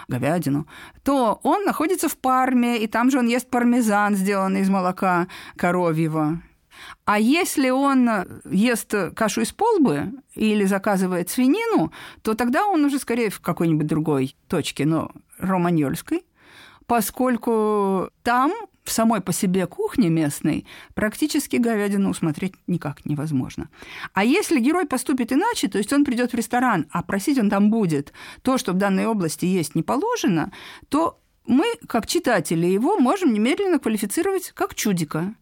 говядину, 0.06 0.66
то 1.02 1.40
он 1.42 1.64
находится 1.64 2.08
в 2.08 2.16
Парме, 2.18 2.78
и 2.78 2.86
там 2.86 3.10
же 3.10 3.18
он 3.18 3.26
ест 3.26 3.48
пармезан, 3.48 4.16
сделанный 4.16 4.60
из 4.60 4.68
молока 4.68 5.28
коровьего. 5.56 6.42
А 7.04 7.18
если 7.18 7.70
он 7.70 8.08
ест 8.44 8.94
кашу 9.14 9.42
из 9.42 9.52
полбы 9.52 10.12
или 10.34 10.64
заказывает 10.64 11.30
свинину, 11.30 11.92
то 12.22 12.34
тогда 12.34 12.66
он 12.66 12.84
уже 12.84 12.98
скорее 12.98 13.30
в 13.30 13.40
какой-нибудь 13.40 13.86
другой 13.86 14.36
точке, 14.48 14.86
но 14.86 15.10
романьольской, 15.38 16.24
поскольку 16.86 18.10
там 18.22 18.52
в 18.84 18.90
самой 18.90 19.20
по 19.20 19.32
себе 19.32 19.66
кухне 19.66 20.08
местной 20.08 20.66
практически 20.94 21.56
говядину 21.56 22.10
усмотреть 22.10 22.54
никак 22.66 23.04
невозможно. 23.04 23.68
А 24.12 24.24
если 24.24 24.58
герой 24.58 24.86
поступит 24.86 25.32
иначе, 25.32 25.68
то 25.68 25.78
есть 25.78 25.92
он 25.92 26.04
придет 26.04 26.32
в 26.32 26.36
ресторан, 26.36 26.86
а 26.90 27.02
просить 27.02 27.38
он 27.38 27.48
там 27.48 27.70
будет 27.70 28.12
то, 28.42 28.58
что 28.58 28.72
в 28.72 28.76
данной 28.76 29.06
области 29.06 29.44
есть 29.44 29.74
не 29.74 29.82
положено, 29.82 30.52
то 30.88 31.18
мы, 31.46 31.64
как 31.88 32.06
читатели 32.06 32.66
его, 32.66 32.98
можем 32.98 33.32
немедленно 33.32 33.78
квалифицировать 33.78 34.52
как 34.54 34.74
чудика. 34.74 35.34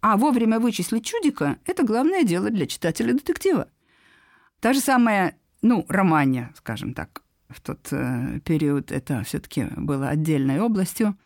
А 0.00 0.16
вовремя 0.16 0.60
вычислить 0.60 1.04
чудика– 1.04 1.58
это 1.64 1.84
главное 1.84 2.22
дело 2.22 2.50
для 2.50 2.66
читателя 2.66 3.12
детектива. 3.12 3.68
Та 4.60 4.72
же 4.72 4.80
самая, 4.80 5.36
ну, 5.62 5.84
романия, 5.88 6.52
скажем 6.56 6.94
так, 6.94 7.22
в 7.48 7.60
тот 7.60 7.88
э, 7.90 8.40
период 8.44 8.92
это 8.92 9.24
все 9.24 9.38
таки 9.40 9.66
было 9.76 10.08
отдельной 10.08 10.60
областью. 10.60 11.16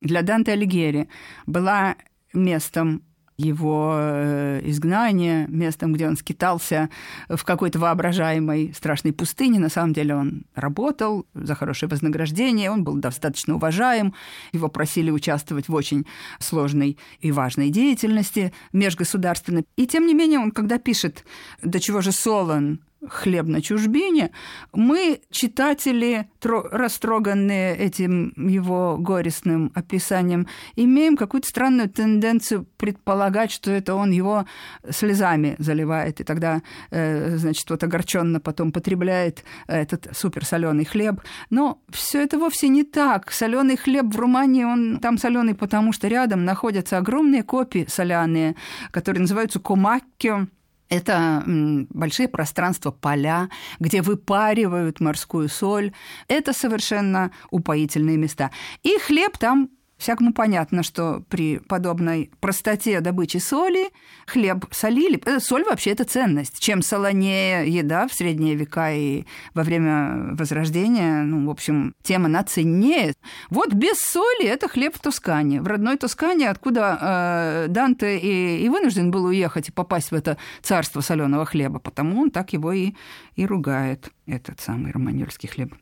Для 0.00 0.22
Данте 0.22 0.52
Алигьери 0.52 1.08
была 1.46 1.96
местом 2.32 3.02
его 3.36 3.94
э, 3.96 4.60
изгнание, 4.64 5.46
местом, 5.48 5.92
где 5.92 6.06
он 6.06 6.16
скитался 6.16 6.88
в 7.28 7.42
какой-то 7.44 7.78
воображаемой 7.78 8.72
страшной 8.74 9.12
пустыне. 9.12 9.58
На 9.58 9.68
самом 9.68 9.92
деле 9.92 10.14
он 10.14 10.44
работал 10.54 11.26
за 11.34 11.54
хорошее 11.54 11.90
вознаграждение, 11.90 12.70
он 12.70 12.84
был 12.84 12.96
достаточно 12.96 13.56
уважаем, 13.56 14.14
его 14.52 14.68
просили 14.68 15.10
участвовать 15.10 15.68
в 15.68 15.74
очень 15.74 16.06
сложной 16.38 16.98
и 17.20 17.32
важной 17.32 17.70
деятельности 17.70 18.52
межгосударственной. 18.72 19.64
И 19.76 19.86
тем 19.86 20.06
не 20.06 20.14
менее 20.14 20.38
он, 20.38 20.50
когда 20.50 20.78
пишет 20.78 21.24
«До 21.62 21.80
чего 21.80 22.00
же 22.00 22.12
солон 22.12 22.80
хлеб 23.08 23.46
на 23.46 23.60
чужбине, 23.60 24.30
мы, 24.72 25.20
читатели, 25.30 26.28
растроганные 26.42 27.76
этим 27.76 28.32
его 28.36 28.96
горестным 28.98 29.72
описанием, 29.74 30.46
имеем 30.76 31.16
какую-то 31.16 31.48
странную 31.48 31.88
тенденцию 31.88 32.66
предполагать, 32.76 33.50
что 33.50 33.70
это 33.70 33.94
он 33.94 34.10
его 34.10 34.46
слезами 34.90 35.56
заливает, 35.58 36.20
и 36.20 36.24
тогда, 36.24 36.62
э, 36.90 37.36
значит, 37.36 37.68
вот 37.70 37.82
огорченно 37.82 38.40
потом 38.40 38.72
потребляет 38.72 39.44
этот 39.66 40.08
суперсоленый 40.16 40.84
хлеб. 40.84 41.20
Но 41.50 41.80
все 41.90 42.22
это 42.22 42.38
вовсе 42.38 42.68
не 42.68 42.84
так. 42.84 43.30
Соленый 43.32 43.76
хлеб 43.76 44.06
в 44.06 44.18
Румании, 44.18 44.64
он 44.64 44.98
там 45.00 45.18
соленый, 45.18 45.54
потому 45.54 45.92
что 45.92 46.08
рядом 46.08 46.44
находятся 46.44 46.98
огромные 46.98 47.42
копии 47.42 47.86
соляные, 47.88 48.56
которые 48.90 49.22
называются 49.22 49.60
комакки, 49.60 50.48
это 50.88 51.42
большие 51.46 52.28
пространства 52.28 52.90
поля, 52.90 53.48
где 53.80 54.02
выпаривают 54.02 55.00
морскую 55.00 55.48
соль. 55.48 55.92
Это 56.28 56.52
совершенно 56.52 57.30
упоительные 57.50 58.16
места. 58.16 58.50
И 58.82 58.98
хлеб 58.98 59.38
там 59.38 59.70
Всякому 60.04 60.34
понятно, 60.34 60.82
что 60.82 61.22
при 61.30 61.56
подобной 61.60 62.30
простоте 62.40 63.00
добычи 63.00 63.38
соли 63.38 63.88
хлеб 64.26 64.66
солили. 64.70 65.18
Э, 65.24 65.40
соль 65.40 65.64
вообще 65.64 65.92
это 65.92 66.04
ценность. 66.04 66.58
Чем 66.58 66.82
солонее 66.82 67.66
еда 67.66 68.06
в 68.06 68.12
средние 68.12 68.54
века 68.54 68.92
и 68.92 69.24
во 69.54 69.62
время 69.62 70.34
Возрождения, 70.34 71.22
ну, 71.22 71.46
в 71.46 71.50
общем, 71.50 71.94
тем 72.02 72.26
она 72.26 72.44
ценнее. 72.44 73.14
Вот 73.48 73.72
без 73.72 73.98
соли 73.98 74.44
это 74.44 74.68
хлеб 74.68 74.94
в 74.94 75.00
Тускане. 75.00 75.62
В 75.62 75.66
родной 75.66 75.96
Тускане, 75.96 76.50
откуда 76.50 76.98
э, 77.00 77.66
Данте 77.70 78.18
и, 78.18 78.62
и 78.62 78.68
вынужден 78.68 79.10
был 79.10 79.24
уехать 79.24 79.70
и 79.70 79.72
попасть 79.72 80.10
в 80.10 80.14
это 80.14 80.36
царство 80.60 81.00
соленого 81.00 81.46
хлеба, 81.46 81.78
потому 81.78 82.20
он 82.20 82.30
так 82.30 82.52
его 82.52 82.72
и, 82.72 82.92
и 83.36 83.46
ругает, 83.46 84.10
этот 84.26 84.60
самый 84.60 84.92
романьольский 84.92 85.48
хлеб. 85.48 85.74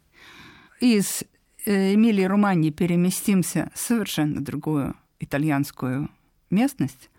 Из 0.78 1.24
Эмилии 1.64 2.24
Романии 2.24 2.70
переместимся 2.70 3.70
в 3.74 3.78
совершенно 3.78 4.40
другую 4.40 4.96
итальянскую 5.20 6.10
местность. 6.50 7.10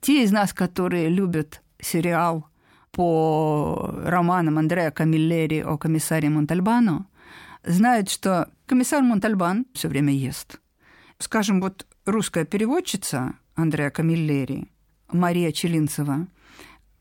Те 0.00 0.24
из 0.24 0.30
нас, 0.30 0.52
которые 0.52 1.08
любят 1.08 1.62
сериал 1.80 2.46
по 2.90 3.94
романам 4.04 4.58
Андреа 4.58 4.90
Камиллери 4.90 5.60
о 5.60 5.78
комиссаре 5.78 6.28
Монтальбано, 6.28 7.06
знают, 7.64 8.10
что 8.10 8.50
комиссар 8.66 9.02
Монтальбан 9.02 9.66
все 9.72 9.88
время 9.88 10.12
ест. 10.12 10.60
Скажем, 11.18 11.60
вот 11.60 11.86
русская 12.04 12.44
переводчица 12.44 13.34
Андреа 13.54 13.90
Камиллери, 13.90 14.68
Мария 15.10 15.52
Челинцева, 15.52 16.28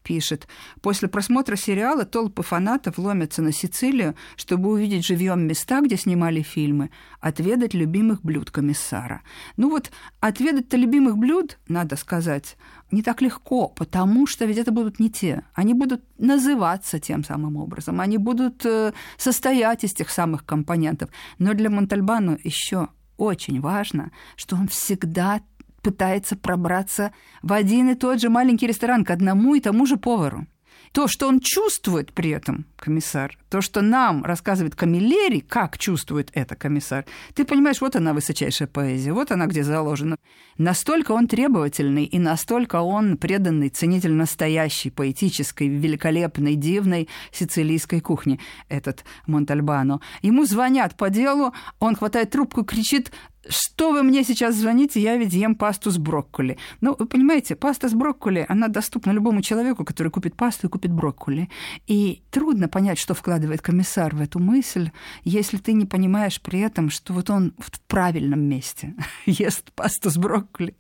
пишет, 0.08 0.48
после 0.82 1.10
просмотра 1.10 1.58
сериала 1.58 2.06
толпы 2.06 2.42
фанатов 2.42 2.98
ломятся 2.98 3.42
на 3.42 3.52
Сицилию, 3.52 4.16
чтобы 4.38 4.70
увидеть 4.70 5.06
живьем 5.06 5.46
места, 5.46 5.82
где 5.82 5.98
снимали 5.98 6.42
фильмы, 6.42 6.92
отведать 7.20 7.74
любимых 7.74 8.24
блюд 8.24 8.50
комиссара. 8.50 9.22
Ну 9.58 9.70
вот, 9.70 9.92
отведать-то 10.22 10.78
любимых 10.78 11.18
блюд, 11.18 11.58
надо 11.68 11.98
сказать, 11.98 12.56
не 12.90 13.02
так 13.02 13.22
легко, 13.22 13.68
потому 13.68 14.28
что 14.28 14.46
ведь 14.46 14.58
это 14.58 14.72
будут 14.72 15.00
не 15.00 15.12
те. 15.12 15.44
Они 15.54 15.74
будут 15.74 16.02
называться 16.18 17.00
тем 17.00 17.26
самым 17.26 17.58
образом, 17.58 18.00
они 18.00 18.18
будут 18.18 18.66
э, 18.66 18.94
состоять 19.18 19.84
из 19.84 19.94
тех 19.94 20.10
самых 20.10 20.46
компонентов. 20.46 21.10
Но 21.38 21.54
для 21.54 21.70
Монтальбану 21.70 22.38
еще 22.46 22.88
очень 23.18 23.60
важно, 23.60 24.12
что 24.38 24.56
он 24.56 24.70
всегда 24.70 25.42
пытается 25.88 26.36
пробраться 26.36 27.14
в 27.42 27.54
один 27.54 27.90
и 27.90 27.96
тот 27.96 28.20
же 28.20 28.28
маленький 28.28 28.68
ресторан 28.68 29.06
к 29.06 29.10
одному 29.10 29.56
и 29.56 29.62
тому 29.62 29.86
же 29.86 29.96
повару. 29.96 30.46
То, 30.92 31.08
что 31.08 31.30
он 31.30 31.40
чувствует 31.40 32.12
при 32.12 32.32
этом, 32.32 32.66
комиссар, 32.76 33.38
то, 33.50 33.62
что 33.62 33.82
нам 33.82 34.26
рассказывает 34.26 34.76
Камиллери, 34.76 35.40
как 35.40 35.78
чувствует 35.78 36.30
это 36.34 36.56
комиссар, 36.56 37.06
ты 37.36 37.46
понимаешь, 37.46 37.80
вот 37.80 37.96
она 37.96 38.14
высочайшая 38.14 38.68
поэзия, 38.68 39.14
вот 39.14 39.32
она 39.32 39.46
где 39.46 39.64
заложена. 39.64 40.18
Настолько 40.58 41.14
он 41.14 41.28
требовательный 41.28 42.04
и 42.04 42.20
настолько 42.20 42.82
он 42.82 43.16
преданный 43.16 43.70
ценитель 43.70 44.14
настоящей, 44.14 44.90
поэтической, 44.90 45.70
великолепной, 45.70 46.56
дивной 46.56 47.08
сицилийской 47.32 48.02
кухни, 48.02 48.42
этот 48.68 49.06
Монтальбано. 49.26 50.02
Ему 50.22 50.44
звонят 50.46 50.98
по 50.98 51.10
делу, 51.10 51.54
он 51.80 51.96
хватает 51.96 52.32
трубку, 52.32 52.66
кричит 52.66 53.12
что 53.50 53.92
вы 53.92 54.04
мне 54.04 54.24
сейчас 54.24 54.56
звоните, 54.56 55.00
я 55.00 55.18
ведь 55.18 55.34
ем 55.34 55.56
пасту 55.56 55.92
с 55.92 55.98
брокколи. 55.98 56.58
Ну, 56.82 56.96
вы 56.98 57.06
понимаете, 57.06 57.56
паста 57.56 57.90
с 57.90 57.94
брокколи, 57.94 58.46
она 58.50 58.68
доступна 58.68 59.12
любому 59.12 59.42
человеку, 59.42 59.86
который 59.86 60.12
купит 60.12 60.36
пасту 60.36 60.68
и 60.68 60.70
купит 60.70 60.92
брокколи. 60.92 61.50
И 61.88 62.22
трудно 62.32 62.68
понять, 62.68 62.98
что 63.00 63.14
вкладывает 63.14 63.62
комиссар 63.62 64.16
в 64.16 64.22
эту 64.22 64.40
мысль, 64.40 64.92
если 65.24 65.58
ты 65.58 65.74
не 65.74 65.86
понимаешь 65.86 66.42
при 66.42 66.60
этом, 66.60 66.90
что 66.90 67.14
вот 67.14 67.30
он 67.30 67.54
в 67.58 67.80
правильном 67.82 68.42
месте 68.42 68.96
ест 69.26 69.72
пасту 69.74 70.10
с 70.10 70.18
брокколи, 70.18 70.76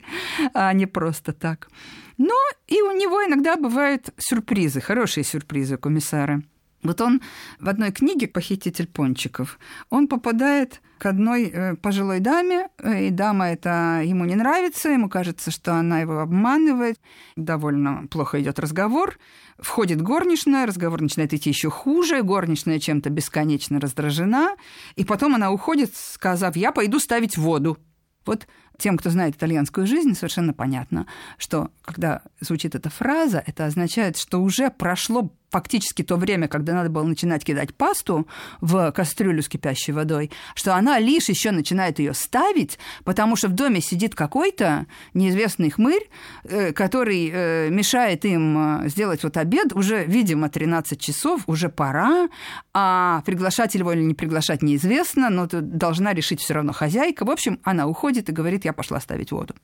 а 0.53 0.73
не 0.73 0.85
просто 0.85 1.33
так. 1.33 1.69
Но 2.17 2.35
и 2.67 2.81
у 2.81 2.91
него 2.91 3.23
иногда 3.25 3.55
бывают 3.55 4.09
сюрпризы, 4.17 4.81
хорошие 4.81 5.23
сюрпризы 5.23 5.77
комиссара. 5.77 6.41
Вот 6.83 7.01
он 7.01 7.21
в 7.59 7.69
одной 7.69 7.91
книге 7.91 8.27
«Похититель 8.27 8.87
пончиков» 8.87 9.59
он 9.89 10.07
попадает 10.07 10.81
к 10.97 11.05
одной 11.05 11.45
э, 11.45 11.75
пожилой 11.75 12.19
даме, 12.19 12.69
э, 12.79 13.07
и 13.07 13.09
дама 13.09 13.47
это 13.47 14.01
ему 14.03 14.25
не 14.25 14.35
нравится, 14.35 14.89
ему 14.89 15.09
кажется, 15.09 15.51
что 15.51 15.73
она 15.75 15.99
его 15.99 16.19
обманывает, 16.19 16.99
довольно 17.35 18.07
плохо 18.09 18.41
идет 18.41 18.59
разговор, 18.59 19.17
входит 19.59 20.01
горничная, 20.01 20.65
разговор 20.65 21.01
начинает 21.01 21.33
идти 21.33 21.49
еще 21.49 21.69
хуже, 21.69 22.21
горничная 22.23 22.79
чем-то 22.79 23.09
бесконечно 23.09 23.79
раздражена, 23.79 24.55
и 24.95 25.03
потом 25.03 25.35
она 25.35 25.51
уходит, 25.51 25.95
сказав, 25.95 26.55
я 26.55 26.71
пойду 26.71 26.99
ставить 26.99 27.37
воду. 27.37 27.77
Вот 28.25 28.47
тем, 28.77 28.97
кто 28.97 29.09
знает 29.09 29.35
итальянскую 29.35 29.87
жизнь, 29.87 30.13
совершенно 30.13 30.53
понятно, 30.53 31.07
что 31.37 31.71
когда 31.81 32.21
звучит 32.39 32.75
эта 32.75 32.89
фраза, 32.89 33.41
это 33.45 33.65
означает, 33.65 34.17
что 34.17 34.41
уже 34.41 34.69
прошло 34.69 35.31
фактически 35.57 36.03
то 36.03 36.17
время, 36.17 36.47
когда 36.47 36.75
надо 36.75 36.89
было 36.89 37.03
начинать 37.03 37.43
кидать 37.43 37.73
пасту 37.73 38.27
в 38.61 38.91
кастрюлю 38.91 39.41
с 39.41 39.49
кипящей 39.49 39.91
водой, 39.91 40.29
что 40.53 40.75
она 40.75 40.99
лишь 40.99 41.29
еще 41.29 41.49
начинает 41.49 41.97
ее 41.97 42.13
ставить, 42.13 42.77
потому 43.03 43.35
что 43.35 43.47
в 43.47 43.53
доме 43.53 43.81
сидит 43.81 44.13
какой-то 44.13 44.85
неизвестный 45.15 45.71
хмырь, 45.71 46.09
э, 46.43 46.73
который 46.73 47.31
э, 47.33 47.69
мешает 47.71 48.23
им 48.25 48.83
э, 48.83 48.89
сделать 48.89 49.23
вот 49.23 49.35
обед. 49.37 49.73
Уже, 49.73 50.05
видимо, 50.05 50.47
13 50.47 51.01
часов, 51.01 51.41
уже 51.47 51.69
пора, 51.69 52.29
а 52.71 53.23
приглашать 53.25 53.73
его 53.73 53.93
или 53.93 54.03
не 54.03 54.13
приглашать 54.13 54.61
неизвестно, 54.61 55.31
но 55.31 55.47
должна 55.47 56.13
решить 56.13 56.39
все 56.39 56.53
равно 56.53 56.71
хозяйка. 56.71 57.25
В 57.25 57.31
общем, 57.31 57.59
она 57.63 57.87
уходит 57.87 58.29
и 58.29 58.31
говорит, 58.31 58.63
я 58.63 58.73
пошла 58.73 58.99
ставить 58.99 59.31
воду. 59.31 59.55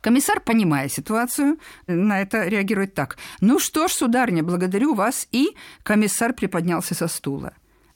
Комиссар, 0.00 0.40
понимая 0.40 0.88
ситуацию, 0.88 1.58
на 1.86 2.20
это 2.20 2.46
реагирует 2.46 2.94
так. 2.94 3.16
«Ну 3.40 3.58
что 3.58 3.88
ж, 3.88 3.92
сударня, 3.92 4.42
благодарю 4.42 4.94
вас». 4.94 5.26
И 5.34 5.56
комиссар 5.82 6.32
приподнялся 6.32 6.94
со 6.94 7.08
стула. 7.08 7.54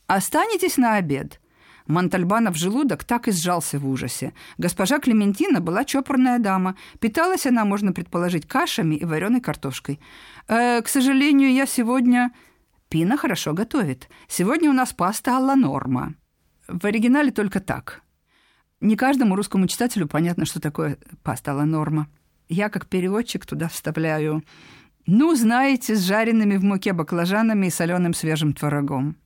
«Останетесь 0.08 0.76
на 0.76 0.96
обед». 0.96 1.40
Монтальбанов 1.86 2.56
желудок 2.56 3.04
так 3.04 3.28
и 3.28 3.32
сжался 3.32 3.78
в 3.78 3.88
ужасе. 3.88 4.34
Госпожа 4.58 4.98
Клементина 4.98 5.60
была 5.60 5.84
чопорная 5.84 6.40
дама. 6.40 6.74
Питалась 6.98 7.46
она, 7.46 7.64
можно 7.64 7.92
предположить, 7.92 8.46
кашами 8.46 8.96
и 8.96 9.04
вареной 9.04 9.40
картошкой. 9.40 10.00
«Э, 10.48 10.82
«К 10.82 10.88
сожалению, 10.88 11.52
я 11.52 11.66
сегодня...» 11.66 12.32
«Пина 12.88 13.16
хорошо 13.16 13.52
готовит. 13.52 14.08
Сегодня 14.26 14.68
у 14.68 14.72
нас 14.74 14.92
паста 14.92 15.36
алла 15.36 15.54
норма». 15.54 16.14
В 16.66 16.84
оригинале 16.86 17.30
только 17.30 17.60
так. 17.60 18.02
Не 18.80 18.96
каждому 18.96 19.36
русскому 19.36 19.68
читателю 19.68 20.08
понятно, 20.08 20.44
что 20.44 20.60
такое 20.60 20.98
паста 21.22 21.54
ла 21.54 21.64
норма. 21.64 22.08
Я, 22.48 22.68
как 22.68 22.86
переводчик, 22.86 23.46
туда 23.46 23.68
вставляю 23.68 24.42
ну, 25.06 25.34
знаете, 25.34 25.94
с 25.94 26.00
жареными 26.00 26.56
в 26.56 26.64
муке 26.64 26.92
баклажанами 26.92 27.66
и 27.66 27.70
соленым 27.70 28.14
свежим 28.14 28.52
творогом. 28.52 29.16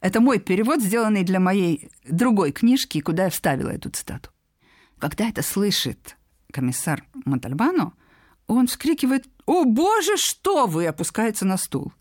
Это 0.00 0.20
мой 0.20 0.38
перевод, 0.38 0.80
сделанный 0.80 1.24
для 1.24 1.40
моей 1.40 1.90
другой 2.08 2.52
книжки, 2.52 3.00
куда 3.00 3.24
я 3.24 3.30
вставила 3.30 3.70
эту 3.70 3.90
цитату. 3.90 4.30
Когда 4.98 5.28
это 5.28 5.42
слышит 5.42 6.16
комиссар 6.52 7.04
Монтальбано, 7.24 7.92
он 8.46 8.66
вскрикивает 8.66 9.26
«О, 9.46 9.64
боже, 9.64 10.12
что 10.16 10.66
вы!» 10.66 10.86
опускается 10.86 11.44
на 11.44 11.56
стул. 11.56 11.92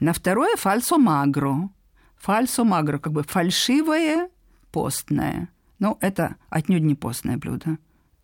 На 0.00 0.12
второе 0.12 0.56
«фальсо 0.56 0.98
магро». 0.98 1.70
«Фальсо 2.16 2.64
магро» 2.64 2.98
как 2.98 3.12
бы 3.12 3.22
фальшивое 3.22 4.30
постное– 4.70 5.48
ну, 5.78 5.96
это 6.00 6.36
отнюдь 6.50 6.82
не 6.82 6.94
постное 6.94 7.36
блюдо. 7.36 7.78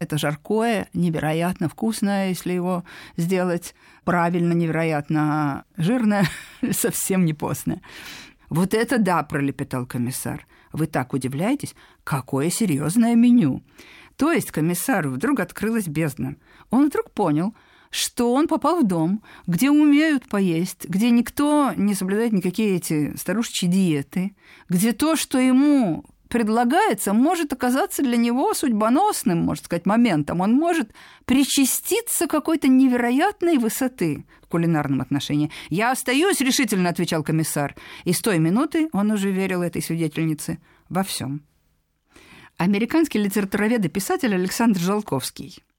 Это 0.04 0.18
жаркое, 0.18 0.90
невероятно 0.92 1.70
вкусное, 1.70 2.28
если 2.28 2.52
его 2.52 2.84
сделать 3.16 3.74
правильно, 4.04 4.52
невероятно 4.52 5.64
жирное, 5.78 6.26
совсем 6.72 7.24
не 7.24 7.32
постное. 7.32 7.80
Вот 8.50 8.74
это 8.74 8.98
да, 8.98 9.22
пролепетал 9.22 9.86
комиссар. 9.86 10.46
Вы 10.74 10.88
так 10.88 11.14
удивляетесь, 11.14 11.74
какое 12.04 12.50
серьезное 12.50 13.14
меню. 13.14 13.62
То 14.16 14.30
есть 14.30 14.50
комиссару 14.50 15.10
вдруг 15.10 15.40
открылась 15.40 15.88
бездна. 15.88 16.36
Он 16.68 16.88
вдруг 16.88 17.10
понял, 17.12 17.54
что 17.88 18.34
он 18.34 18.46
попал 18.46 18.80
в 18.80 18.86
дом, 18.86 19.22
где 19.46 19.70
умеют 19.70 20.28
поесть, 20.28 20.84
где 20.86 21.08
никто 21.08 21.72
не 21.76 21.94
соблюдает 21.94 22.34
никакие 22.34 22.76
эти 22.76 23.16
старушечьи 23.16 23.70
диеты, 23.70 24.36
где 24.68 24.92
то, 24.92 25.16
что 25.16 25.38
ему 25.38 26.04
предлагается, 26.34 27.12
может 27.12 27.52
оказаться 27.52 28.02
для 28.02 28.16
него 28.16 28.54
судьбоносным, 28.54 29.38
можно 29.38 29.64
сказать, 29.64 29.86
моментом. 29.86 30.40
Он 30.40 30.52
может 30.52 30.92
причаститься 31.26 32.26
какой-то 32.26 32.66
невероятной 32.66 33.58
высоты 33.58 34.26
в 34.42 34.48
кулинарном 34.48 35.00
отношении. 35.00 35.52
«Я 35.70 35.92
остаюсь 35.92 36.40
решительно»,— 36.40 36.88
отвечал 36.90 37.22
комиссар. 37.22 37.76
И 38.02 38.12
с 38.12 38.20
той 38.20 38.40
минуты 38.40 38.88
он 38.92 39.12
уже 39.12 39.30
верил 39.30 39.62
этой 39.62 39.80
свидетельнице 39.80 40.58
во 40.88 41.04
всем. 41.04 41.44
Американский 42.56 43.20
литературовед 43.20 43.84
и 43.84 43.88
писатель 43.88 44.34
Александр 44.34 44.80
Жалковский– 44.80 45.62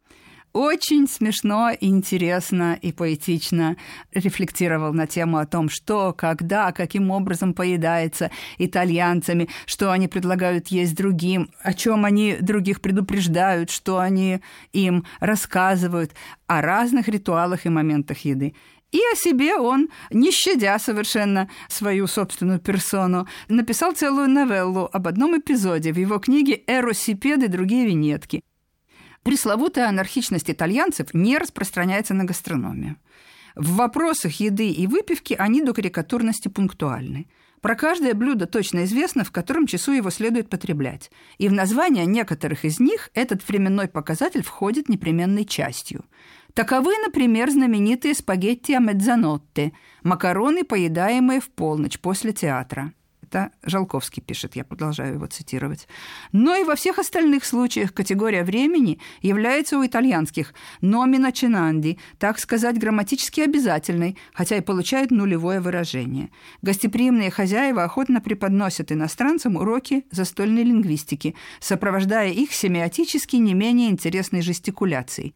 очень 0.55 1.05
смешно, 1.09 1.71
интересно 1.81 2.79
и 2.81 2.93
поэтично 2.93 3.75
рефлектировал 4.13 4.93
на 4.93 5.05
тему 5.05 5.37
о 5.37 5.45
том, 5.45 5.67
что, 5.67 6.13
когда, 6.13 6.71
каким 6.71 7.11
образом 7.11 7.53
поедается 7.53 8.31
итальянцами, 8.57 9.49
что 9.65 9.91
они 9.91 10.07
предлагают 10.07 10.69
есть 10.69 10.95
другим, 10.95 11.49
о 11.61 11.73
чем 11.73 12.05
они 12.05 12.37
других 12.39 12.79
предупреждают, 12.79 13.69
что 13.69 13.99
они 13.99 14.39
им 14.71 15.05
рассказывают, 15.19 16.13
о 16.47 16.61
разных 16.61 17.09
ритуалах 17.09 17.65
и 17.65 17.69
моментах 17.69 18.19
еды. 18.19 18.55
И 18.93 18.99
о 19.11 19.15
себе 19.17 19.57
он, 19.57 19.89
не 20.09 20.31
щадя 20.31 20.79
совершенно 20.79 21.49
свою 21.67 22.07
собственную 22.07 22.59
персону, 22.61 23.27
написал 23.49 23.91
целую 23.91 24.29
новеллу 24.29 24.89
об 24.93 25.09
одном 25.09 25.37
эпизоде 25.37 25.91
в 25.91 25.97
его 25.97 26.17
книге 26.19 26.63
«Эросипед 26.65 27.43
и 27.43 27.47
другие 27.47 27.87
винетки», 27.87 28.41
Пресловутая 29.25 29.89
анархичность 29.89 30.51
итальянцев 30.51 31.15
не 31.15 31.39
распространяется 31.39 32.13
на 32.13 32.25
гастрономию. 32.25 32.97
В 33.55 33.77
вопросах 33.77 34.39
еды 34.39 34.69
и 34.69 34.85
выпивки 34.85 35.33
они 35.33 35.63
до 35.63 35.73
карикатурности 35.73 36.47
пунктуальны. 36.47 37.27
Про 37.59 37.73
каждое 37.73 38.13
блюдо 38.13 38.45
точно 38.45 38.83
известно, 38.83 39.23
в 39.23 39.31
котором 39.31 39.65
часу 39.65 39.93
его 39.93 40.11
следует 40.11 40.47
потреблять. 40.47 41.09
И 41.39 41.49
в 41.49 41.53
название 41.53 42.05
некоторых 42.05 42.65
из 42.65 42.79
них 42.79 43.09
этот 43.15 43.47
временной 43.47 43.87
показатель 43.87 44.43
входит 44.43 44.89
непременной 44.89 45.45
частью. 45.45 46.05
Таковы, 46.53 46.93
например, 47.03 47.49
знаменитые 47.49 48.13
спагетти 48.13 48.73
а 48.73 48.79
медзанотте– 48.79 49.73
макароны, 50.03 50.63
поедаемые 50.63 51.41
в 51.41 51.49
полночь 51.49 51.99
после 51.99 52.31
театра. 52.31 52.93
Это 53.35 53.51
Жалковский 53.63 54.23
пишет, 54.23 54.55
я 54.55 54.63
продолжаю 54.63 55.15
его 55.15 55.25
цитировать. 55.25 55.89
Но 56.31 56.55
и 56.55 56.63
во 56.63 56.75
всех 56.75 56.99
остальных 56.99 57.43
случаях 57.43 57.93
категория 57.93 58.45
времени 58.45 59.01
является 59.21 59.77
у 59.77 59.85
итальянских 59.85 60.53
номина 60.79 61.33
чинанди, 61.33 61.99
так 62.17 62.39
сказать, 62.39 62.79
грамматически 62.79 63.41
обязательной, 63.41 64.17
хотя 64.33 64.55
и 64.55 64.61
получает 64.61 65.11
нулевое 65.11 65.59
выражение. 65.59 66.29
Гостеприимные 66.61 67.29
хозяева 67.29 67.83
охотно 67.83 68.21
преподносят 68.21 68.93
иностранцам 68.93 69.57
уроки 69.57 70.05
застольной 70.11 70.63
лингвистики, 70.63 71.35
сопровождая 71.59 72.31
их 72.31 72.53
семиотически 72.53 73.35
не 73.35 73.53
менее 73.53 73.89
интересной 73.89 74.43
жестикуляцией. 74.43 75.35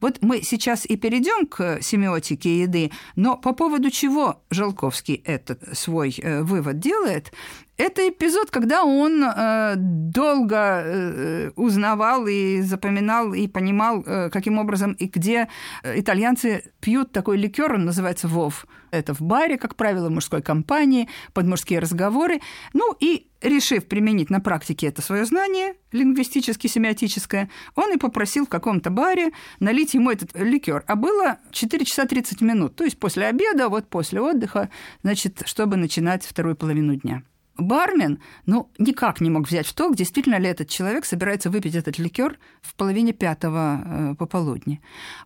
Вот 0.00 0.18
мы 0.22 0.42
сейчас 0.42 0.86
и 0.86 0.96
перейдем 0.96 1.46
к 1.46 1.82
семиотике 1.82 2.60
еды, 2.60 2.90
но 3.16 3.36
по 3.36 3.52
поводу 3.52 3.90
чего 3.90 4.42
Жалковский 4.50 5.22
этот 5.24 5.76
свой 5.76 6.14
э, 6.18 6.42
вывод 6.42 6.78
делает, 6.78 7.32
это 7.76 8.08
эпизод, 8.08 8.50
когда 8.50 8.84
он 8.84 9.22
э, 9.22 9.74
долго 9.76 10.82
э, 10.82 11.50
узнавал 11.56 12.26
и 12.26 12.62
запоминал 12.62 13.34
и 13.34 13.46
понимал, 13.46 14.02
э, 14.06 14.30
каким 14.30 14.58
образом 14.58 14.92
и 14.94 15.06
где 15.06 15.48
итальянцы 15.84 16.72
пьют 16.80 17.12
такой 17.12 17.36
ликер, 17.36 17.74
он 17.74 17.84
называется 17.84 18.28
Вов. 18.28 18.66
Это 18.90 19.12
в 19.12 19.20
баре, 19.20 19.58
как 19.58 19.76
правило, 19.76 20.08
в 20.08 20.12
мужской 20.12 20.40
компании, 20.40 21.08
под 21.34 21.46
мужские 21.46 21.80
разговоры. 21.80 22.40
Ну 22.72 22.96
и 22.98 23.26
решив 23.42 23.86
применить 23.86 24.30
на 24.30 24.40
практике 24.40 24.86
это 24.86 25.02
свое 25.02 25.26
знание 25.26 25.74
лингвистически-семиотическое, 25.92 27.50
он 27.74 27.92
и 27.92 27.98
попросил 27.98 28.46
в 28.46 28.48
каком-то 28.48 28.88
баре 28.88 29.32
налить 29.60 29.92
ему 29.92 30.10
этот 30.10 30.30
ликер. 30.34 30.82
А 30.86 30.96
было 30.96 31.38
4 31.52 31.84
часа 31.84 32.06
30 32.06 32.40
минут, 32.40 32.74
то 32.74 32.84
есть 32.84 32.98
после 32.98 33.26
обеда, 33.26 33.68
вот 33.68 33.88
после 33.88 34.22
отдыха, 34.22 34.70
значит, 35.02 35.42
чтобы 35.44 35.76
начинать 35.76 36.24
вторую 36.24 36.56
половину 36.56 36.96
дня 36.96 37.22
бармен, 37.58 38.20
ну, 38.46 38.70
никак 38.78 39.20
не 39.20 39.30
мог 39.30 39.46
взять 39.48 39.66
в 39.66 39.74
толк, 39.74 39.96
действительно 39.96 40.38
ли 40.38 40.48
этот 40.48 40.68
человек 40.68 41.04
собирается 41.04 41.50
выпить 41.50 41.74
этот 41.74 41.98
ликер 41.98 42.38
в 42.62 42.74
половине 42.74 43.12
пятого 43.12 43.82
э, 43.84 44.14
пополудни. 44.16 44.80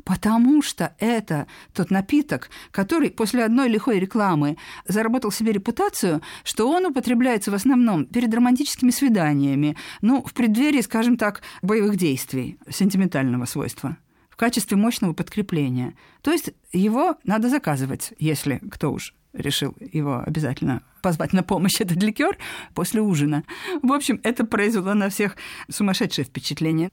Потому 0.05 0.63
что 0.63 0.95
это 0.99 1.47
тот 1.73 1.91
напиток, 1.91 2.51
который 2.71 3.11
после 3.11 3.45
одной 3.45 3.69
лихой 3.69 3.99
рекламы 3.99 4.57
заработал 4.87 5.31
себе 5.31 5.53
репутацию, 5.53 6.23
что 6.45 6.71
он 6.71 6.87
употребляется 6.87 7.51
в 7.51 7.55
основном 7.55 8.07
перед 8.07 8.33
романтическими 8.35 8.91
свиданиями, 8.91 9.77
ну, 10.01 10.23
в 10.23 10.33
преддверии, 10.33 10.81
скажем 10.81 11.17
так, 11.17 11.43
боевых 11.63 11.97
действий 11.97 12.59
сентиментального 12.69 13.45
свойства 13.45 13.97
в 14.31 14.37
качестве 14.37 14.77
мощного 14.77 15.13
подкрепления. 15.13 15.95
То 16.23 16.31
есть 16.31 16.51
его 16.73 17.17
надо 17.25 17.49
заказывать, 17.49 18.13
если 18.19 18.61
кто 18.71 18.93
уж 18.93 19.15
решил 19.33 19.77
его 19.81 20.23
обязательно 20.27 20.83
позвать 21.03 21.33
на 21.33 21.43
помощь 21.43 21.77
этот 21.81 22.03
ликер 22.03 22.39
после 22.75 23.01
ужина. 23.01 23.45
В 23.83 23.93
общем, 23.93 24.21
это 24.23 24.45
произвело 24.45 24.95
на 24.95 25.09
всех 25.09 25.37
сумасшедшее 25.69 26.25
впечатление. 26.25 26.91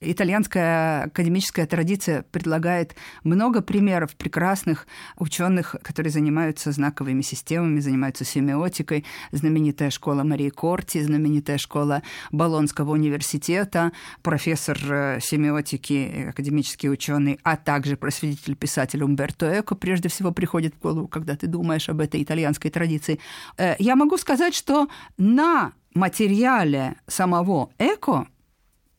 Итальянская 0.00 1.04
академическая 1.04 1.66
традиция 1.66 2.22
предлагает 2.30 2.96
много 3.24 3.62
примеров 3.62 4.16
прекрасных 4.16 4.86
ученых, 5.16 5.76
которые 5.82 6.10
занимаются 6.10 6.72
знаковыми 6.72 7.22
системами, 7.22 7.80
занимаются 7.80 8.24
семиотикой. 8.24 9.04
Знаменитая 9.30 9.90
школа 9.90 10.24
Марии 10.24 10.50
Корти, 10.50 11.02
знаменитая 11.02 11.58
школа 11.58 12.02
Болонского 12.30 12.92
университета, 12.92 13.92
профессор 14.22 14.78
э, 14.90 15.20
семиотики, 15.20 16.26
академический 16.30 16.90
ученый, 16.90 17.38
а 17.42 17.56
также 17.56 17.96
просветитель-писатель 17.96 19.02
Умберто 19.02 19.60
Эко 19.60 19.74
прежде 19.74 20.08
всего 20.08 20.32
приходит 20.32 20.74
в 20.74 20.80
голову, 20.80 21.08
когда 21.08 21.36
ты 21.36 21.46
думаешь 21.46 21.88
об 21.88 22.00
этой 22.00 22.22
итальянской 22.22 22.70
традиции. 22.70 23.20
Э, 23.56 23.76
я 23.78 23.96
могу 23.96 24.16
сказать, 24.18 24.54
что 24.54 24.88
на 25.16 25.72
материале 25.94 26.96
самого 27.06 27.70
Эко 27.78 28.26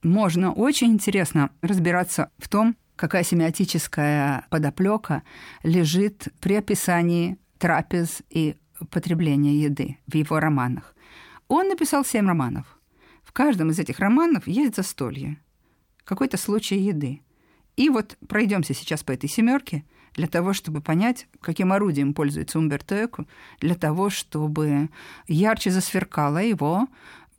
можно 0.03 0.51
очень 0.51 0.93
интересно 0.93 1.49
разбираться 1.61 2.29
в 2.37 2.49
том, 2.49 2.75
какая 2.95 3.23
семиотическая 3.23 4.45
подоплека 4.49 5.23
лежит 5.63 6.27
при 6.39 6.55
описании 6.55 7.37
трапез 7.57 8.21
и 8.29 8.55
потребления 8.89 9.55
еды 9.57 9.97
в 10.07 10.15
его 10.15 10.39
романах. 10.39 10.95
Он 11.47 11.67
написал 11.67 12.05
семь 12.05 12.27
романов. 12.27 12.79
В 13.23 13.31
каждом 13.31 13.69
из 13.69 13.79
этих 13.79 13.99
романов 13.99 14.47
есть 14.47 14.75
застолье, 14.75 15.37
какой-то 16.03 16.37
случай 16.37 16.77
еды. 16.77 17.21
И 17.75 17.89
вот 17.89 18.17
пройдемся 18.27 18.73
сейчас 18.73 19.03
по 19.03 19.11
этой 19.11 19.29
семерке 19.29 19.83
для 20.13 20.27
того, 20.27 20.53
чтобы 20.53 20.81
понять, 20.81 21.27
каким 21.41 21.71
орудием 21.73 22.13
пользуется 22.13 22.59
Умберто 22.59 23.05
Эко, 23.05 23.25
для 23.59 23.75
того, 23.75 24.09
чтобы 24.09 24.89
ярче 25.27 25.71
засверкала 25.71 26.37
его 26.37 26.87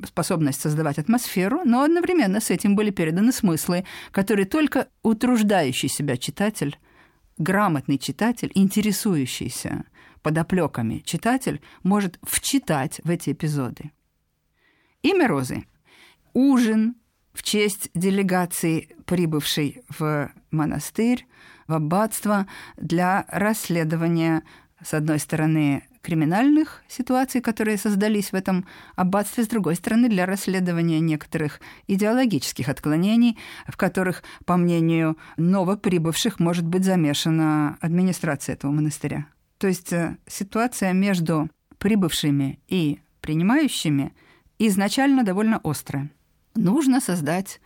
способность 0.04 0.60
создавать 0.60 0.98
атмосферу, 0.98 1.60
но 1.64 1.82
одновременно 1.82 2.40
с 2.40 2.50
этим 2.50 2.76
были 2.76 2.90
переданы 2.90 3.32
смыслы, 3.32 3.84
которые 4.10 4.46
только 4.46 4.88
утруждающий 5.02 5.88
себя 5.88 6.16
читатель, 6.16 6.78
грамотный 7.36 7.98
читатель, 7.98 8.50
интересующийся 8.54 9.84
подоплеками 10.22 11.02
читатель 11.04 11.60
может 11.82 12.18
вчитать 12.22 13.00
в 13.04 13.10
эти 13.10 13.30
эпизоды. 13.30 13.92
Имя 15.02 15.28
Розы. 15.28 15.64
Ужин 16.32 16.96
в 17.34 17.42
честь 17.42 17.90
делегации, 17.94 18.96
прибывшей 19.04 19.82
в 19.90 20.32
монастырь, 20.50 21.26
в 21.66 21.74
аббатство 21.74 22.46
для 22.76 23.26
расследования, 23.28 24.42
с 24.82 24.94
одной 24.94 25.18
стороны, 25.18 25.86
криминальных 26.04 26.84
ситуаций, 26.86 27.40
которые 27.40 27.78
создались 27.78 28.30
в 28.30 28.34
этом 28.34 28.66
аббатстве, 28.94 29.42
с 29.42 29.48
другой 29.48 29.74
стороны, 29.74 30.08
для 30.08 30.26
расследования 30.26 31.00
некоторых 31.00 31.60
идеологических 31.88 32.68
отклонений, 32.68 33.38
в 33.66 33.76
которых, 33.76 34.22
по 34.44 34.56
мнению 34.56 35.16
новоприбывших, 35.36 36.38
может 36.38 36.66
быть 36.66 36.84
замешана 36.84 37.78
администрация 37.80 38.54
этого 38.54 38.70
монастыря. 38.70 39.26
То 39.58 39.66
есть 39.66 39.92
э, 39.92 40.16
ситуация 40.26 40.92
между 40.92 41.48
прибывшими 41.78 42.60
и 42.68 43.00
принимающими 43.20 44.12
изначально 44.58 45.24
довольно 45.24 45.60
острая. 45.64 46.10
Нужно 46.54 47.00
создать 47.00 47.60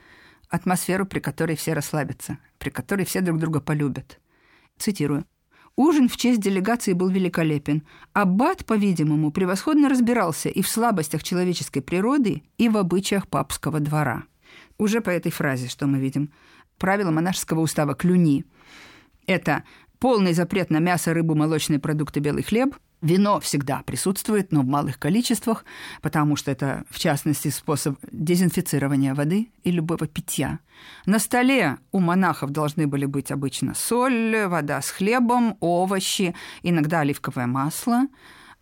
атмосферу, 0.49 1.07
при 1.07 1.19
которой 1.21 1.57
все 1.57 1.73
расслабятся, 1.73 2.39
при 2.59 2.71
которой 2.71 3.05
все 3.05 3.21
друг 3.21 3.39
друга 3.39 3.61
полюбят. 3.61 4.21
Цитирую. 4.79 5.25
Ужин 5.79 6.09
в 6.09 6.17
честь 6.17 6.41
делегации 6.41 6.93
был 6.93 7.09
великолепен. 7.09 7.85
Аббат, 8.13 8.67
по-видимому, 8.67 9.31
превосходно 9.31 9.89
разбирался 9.89 10.49
и 10.49 10.61
в 10.61 10.69
слабостях 10.69 11.23
человеческой 11.23 11.83
природы, 11.83 12.43
и 12.57 12.69
в 12.69 12.77
обычаях 12.77 13.29
папского 13.29 13.79
двора. 13.79 14.25
Уже 14.77 15.01
по 15.01 15.11
этой 15.11 15.31
фразе 15.31 15.69
что 15.69 15.87
мы 15.87 16.01
видим? 16.01 16.33
Правило 16.79 17.13
монашеского 17.13 17.61
устава 17.61 17.95
«клюни». 17.95 18.45
Это 19.29 19.63
полный 20.01 20.33
запрет 20.33 20.69
на 20.71 20.81
мясо, 20.81 21.15
рыбу, 21.15 21.37
молочные 21.37 21.79
продукты, 21.79 22.19
белый 22.19 22.43
хлеб– 22.43 22.75
Вино 23.01 23.39
всегда 23.39 23.83
присутствует, 23.85 24.51
но 24.51 24.63
в 24.63 24.67
малых 24.67 24.99
количествах, 24.99 25.65
потому 26.03 26.35
что 26.35 26.51
это, 26.51 26.85
в 26.91 26.99
частности, 26.99 27.49
способ 27.49 27.97
дезинфицирования 28.11 29.15
воды 29.15 29.51
и 29.63 29.71
любого 29.71 30.09
питья. 30.09 30.59
На 31.07 31.21
столе 31.21 31.79
у 31.93 32.01
монахов 32.01 32.51
должны 32.51 32.89
были 32.89 33.07
быть 33.07 33.31
обычно 33.31 33.75
соль, 33.75 34.47
вода 34.47 34.83
с 34.83 34.91
хлебом, 34.91 35.57
овощи, 35.61 36.35
иногда 36.65 37.01
оливковое 37.01 37.47
масло. 37.47 38.09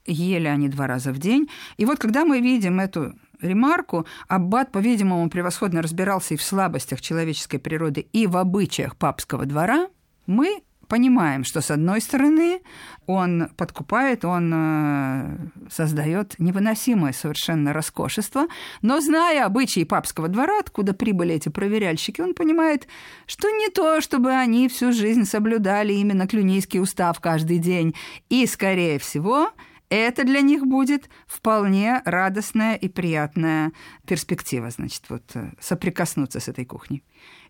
Ели 0.05 0.49
они 0.49 0.68
два 0.68 0.87
раза 0.87 1.12
в 1.12 1.18
день. 1.18 1.49
И 1.79 1.87
вот 1.87 1.99
когда 1.99 2.27
мы 2.27 2.40
видим 2.40 2.79
эту 2.79 3.14
ремарку, 3.40 4.07
Аббат, 4.29 4.70
по-видимому, 4.70 5.31
превосходно 5.31 5.81
разбирался 5.81 6.35
и 6.35 6.37
в 6.37 6.42
слабостях 6.42 7.01
человеческой 7.01 7.59
природы, 7.59 8.07
и 8.12 8.27
в 8.27 8.37
обычаях 8.37 8.96
папского 8.96 9.46
двора, 9.46 9.88
мы 10.27 10.62
понимаем, 10.88 11.44
что 11.44 11.61
с 11.61 11.70
одной 11.70 12.01
стороны 12.01 12.61
он 13.07 13.49
подкупает, 13.57 14.25
он 14.25 14.53
э, 14.55 15.37
создает 15.70 16.35
невыносимое 16.38 17.12
совершенно 17.12 17.72
роскошество, 17.72 18.46
но 18.83 19.01
зная 19.01 19.44
обычаи 19.44 19.85
папского 19.85 20.29
двора, 20.29 20.59
откуда 20.59 20.92
прибыли 20.92 21.35
эти 21.35 21.49
проверяльщики, 21.49 22.20
он 22.20 22.35
понимает, 22.35 22.88
что 23.27 23.49
не 23.51 23.68
то, 23.68 24.01
чтобы 24.01 24.33
они 24.33 24.68
всю 24.68 24.92
жизнь 24.92 25.25
соблюдали 25.25 25.92
именно 25.92 26.27
клюнийский 26.27 26.81
устав 26.81 27.20
каждый 27.20 27.59
день, 27.59 27.94
и, 28.29 28.46
скорее 28.46 28.99
всего, 28.99 29.51
это 29.88 30.25
для 30.25 30.40
них 30.40 30.66
будет 30.66 31.09
вполне 31.27 32.03
радостная 32.05 32.75
и 32.75 32.88
приятная 32.88 33.72
перспектива, 34.07 34.70
значит, 34.70 35.03
вот 35.09 35.22
э, 35.35 35.53
соприкоснуться 35.61 36.40
с 36.40 36.49
этой 36.49 36.64
кухней. 36.64 37.05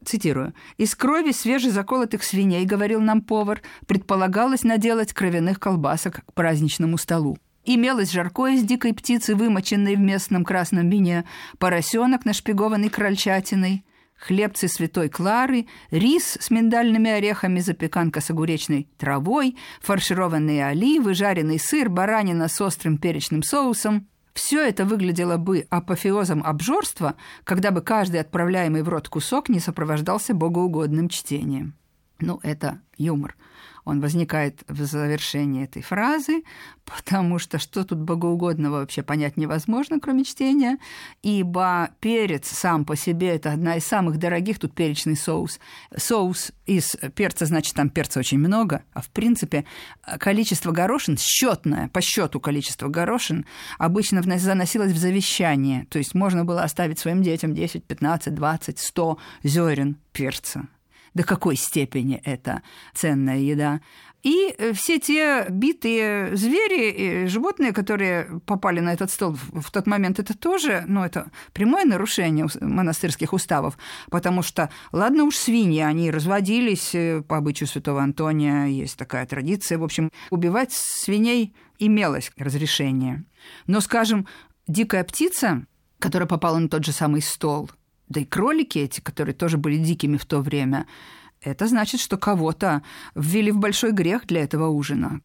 Цитирую. 0.05 0.55
«Из 0.77 0.95
крови 0.95 1.33
свежезаколотых 1.33 2.23
свиней,— 2.23 2.65
говорил 2.67 3.01
нам 3.01 3.23
повар,— 3.23 3.63
предполагалось 3.87 4.65
наделать 4.65 5.13
кровяных 5.13 5.59
колбасок 5.59 6.25
к 6.27 6.33
праздничному 6.35 6.99
столу. 6.99 7.39
Имелось 7.65 8.13
жаркое 8.13 8.55
из 8.55 8.63
дикой 8.63 8.95
птицы, 8.95 9.35
вымоченной 9.35 9.97
в 9.97 10.01
местном 10.01 10.45
красном 10.45 10.89
вине, 10.89 11.25
поросенок, 11.59 12.25
нашпигованный 12.25 12.91
крольчатиной, 12.91 13.85
хлебцы 14.19 14.69
святой 14.69 15.09
Клары, 15.09 15.67
рис 15.91 16.39
с 16.41 16.51
миндальными 16.51 17.11
орехами, 17.11 17.61
запеканка 17.61 18.21
с 18.21 18.31
огуречной 18.31 18.89
травой, 18.99 19.57
фаршированные 19.81 20.67
оливы, 20.67 21.15
жареный 21.15 21.59
сыр, 21.59 21.89
баранина 21.89 22.49
с 22.49 22.61
острым 22.61 22.99
перечным 22.99 23.43
соусом. 23.43 24.09
Все 24.33 24.67
это 24.67 24.85
выглядело 24.85 25.39
бы 25.39 25.67
апофеозом 25.71 26.43
обжорства, 26.45 27.17
когда 27.45 27.71
бы 27.71 27.81
каждый 27.81 28.21
отправляемый 28.21 28.83
в 28.83 28.89
рот 28.89 29.09
кусок 29.09 29.49
не 29.49 29.61
сопровождался 29.61 30.35
богоугодным 30.35 31.09
чтением. 31.09 31.75
Ну, 32.19 32.41
это 32.43 32.81
юмор 32.99 33.35
он 33.87 34.01
возникает 34.01 34.65
в 34.69 34.85
завершении 34.85 35.65
этой 35.65 35.81
фразы, 35.81 36.43
потому 36.85 37.39
что 37.39 37.59
что 37.59 37.85
тут 37.85 37.99
богоугодного 37.99 38.81
вообще 38.81 39.03
понять 39.03 39.37
невозможно, 39.37 39.99
кроме 40.01 40.25
чтения, 40.25 40.79
ибо 41.23 41.91
перец 42.01 42.49
сам 42.49 42.85
по 42.85 42.97
себе– 42.97 43.29
это 43.37 43.53
одна 43.53 43.77
из 43.77 43.87
самых 43.87 44.19
дорогих, 44.19 44.59
тут 44.59 44.75
перечный 44.75 45.17
соус. 45.17 45.61
Соус 45.97 46.53
из 46.67 46.97
перца, 47.15 47.47
значит, 47.47 47.75
там 47.75 47.89
перца 47.89 48.21
очень 48.21 48.39
много, 48.39 48.83
а 48.93 49.01
в 49.01 49.09
принципе 49.09 49.65
количество 50.19 50.73
горошин, 50.73 51.17
счетное, 51.17 51.89
по 51.89 52.01
счету 52.01 52.41
количество 52.41 52.89
горошин, 52.89 53.47
обычно 53.79 54.23
заносилось 54.23 54.93
в 54.93 54.99
завещание, 54.99 55.87
то 55.91 55.99
есть 55.99 56.15
можно 56.15 56.45
было 56.45 56.63
оставить 56.65 56.99
своим 56.99 57.23
детям 57.23 57.55
10, 57.55 57.85
15, 57.85 58.35
20, 58.35 58.79
100 58.79 59.19
зерен 59.45 59.97
перца 60.13 60.67
до 61.17 61.25
какой 61.25 61.57
степени 61.57 62.21
это 62.25 62.63
ценная 62.93 63.39
еда. 63.39 63.81
И 64.23 64.55
э, 64.59 64.75
все 64.75 64.99
те 64.99 65.47
битые 65.49 66.37
звери, 66.37 67.27
животные, 67.27 67.73
которые 67.73 68.41
попали 68.45 68.81
на 68.81 68.93
этот 68.93 69.11
стол 69.11 69.33
в 69.33 69.71
тот 69.71 69.87
момент, 69.87 70.19
это 70.19 70.37
тоже, 70.37 70.85
ну, 70.87 71.03
это 71.03 71.31
прямое 71.55 71.87
нарушение 71.87 72.47
монастырских 72.61 73.33
уставов, 73.33 73.79
потому 74.11 74.43
что, 74.43 74.69
ладно 74.93 75.25
уж, 75.25 75.37
свиньи, 75.37 75.81
они 75.81 76.11
разводились 76.11 76.95
э, 76.95 77.23
по 77.27 77.39
обычаю 77.39 77.67
святого 77.67 78.03
Антония, 78.03 78.67
есть 78.67 78.99
такая 78.99 79.25
традиция, 79.25 79.79
в 79.79 79.85
общем, 79.85 80.11
убивать 80.29 80.73
свиней 80.73 81.55
имелось 81.79 82.31
разрешение. 82.37 83.25
Но, 83.67 83.81
скажем, 83.81 84.27
дикая 84.67 85.03
птица, 85.03 85.65
которая 85.99 86.29
попала 86.29 86.59
на 86.59 86.69
тот 86.69 86.85
же 86.85 86.93
самый 86.93 87.23
стол– 87.23 87.71
да 88.09 88.21
и 88.21 88.25
кролики 88.25 88.79
эти, 88.79 89.01
которые 89.01 89.35
тоже 89.35 89.59
были 89.59 89.77
дикими 89.77 90.17
в 90.17 90.25
то 90.25 90.41
время, 90.41 90.87
это 91.41 91.67
значит, 91.67 92.01
что 92.01 92.17
кого-то 92.17 92.83
ввели 93.15 93.51
в 93.51 93.59
большой 93.59 93.93
грех 93.93 94.27
для 94.27 94.43
этого 94.43 94.69
ужина. 94.69 95.21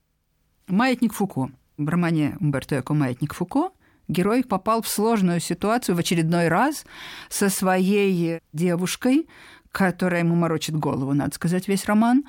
Маятник 0.68 1.14
Фуко. 1.14 1.52
В 1.78 1.88
романе 1.88 2.38
Умберто 2.40 2.80
Эко 2.80 2.94
«Маятник 2.94 3.34
Фуко» 3.34 3.72
герой 4.08 4.44
попал 4.44 4.82
в 4.82 4.88
сложную 4.88 5.40
ситуацию 5.40 5.96
в 5.96 6.00
очередной 6.00 6.48
раз 6.48 6.86
со 7.30 7.50
своей 7.50 8.40
девушкой, 8.54 9.28
которая 9.72 10.20
ему 10.20 10.36
морочит 10.36 10.76
голову, 10.76 11.14
надо 11.14 11.34
сказать, 11.34 11.68
весь 11.68 11.86
роман, 11.86 12.26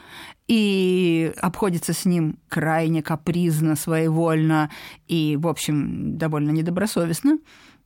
и 0.46 1.32
обходится 1.38 1.92
с 1.92 2.04
ним 2.04 2.38
крайне 2.48 3.02
капризно, 3.02 3.74
своевольно 3.74 4.70
и, 5.08 5.36
в 5.36 5.48
общем, 5.48 6.16
довольно 6.16 6.50
недобросовестно. 6.50 7.38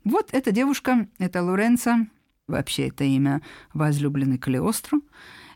Вот 0.04 0.28
эта 0.32 0.52
девушка, 0.52 1.08
это 1.18 1.42
Лоренцо, 1.42 2.06
вообще 2.48 2.88
это 2.88 3.04
имя 3.04 3.42
возлюбленный 3.72 4.38
Калиостру. 4.38 5.02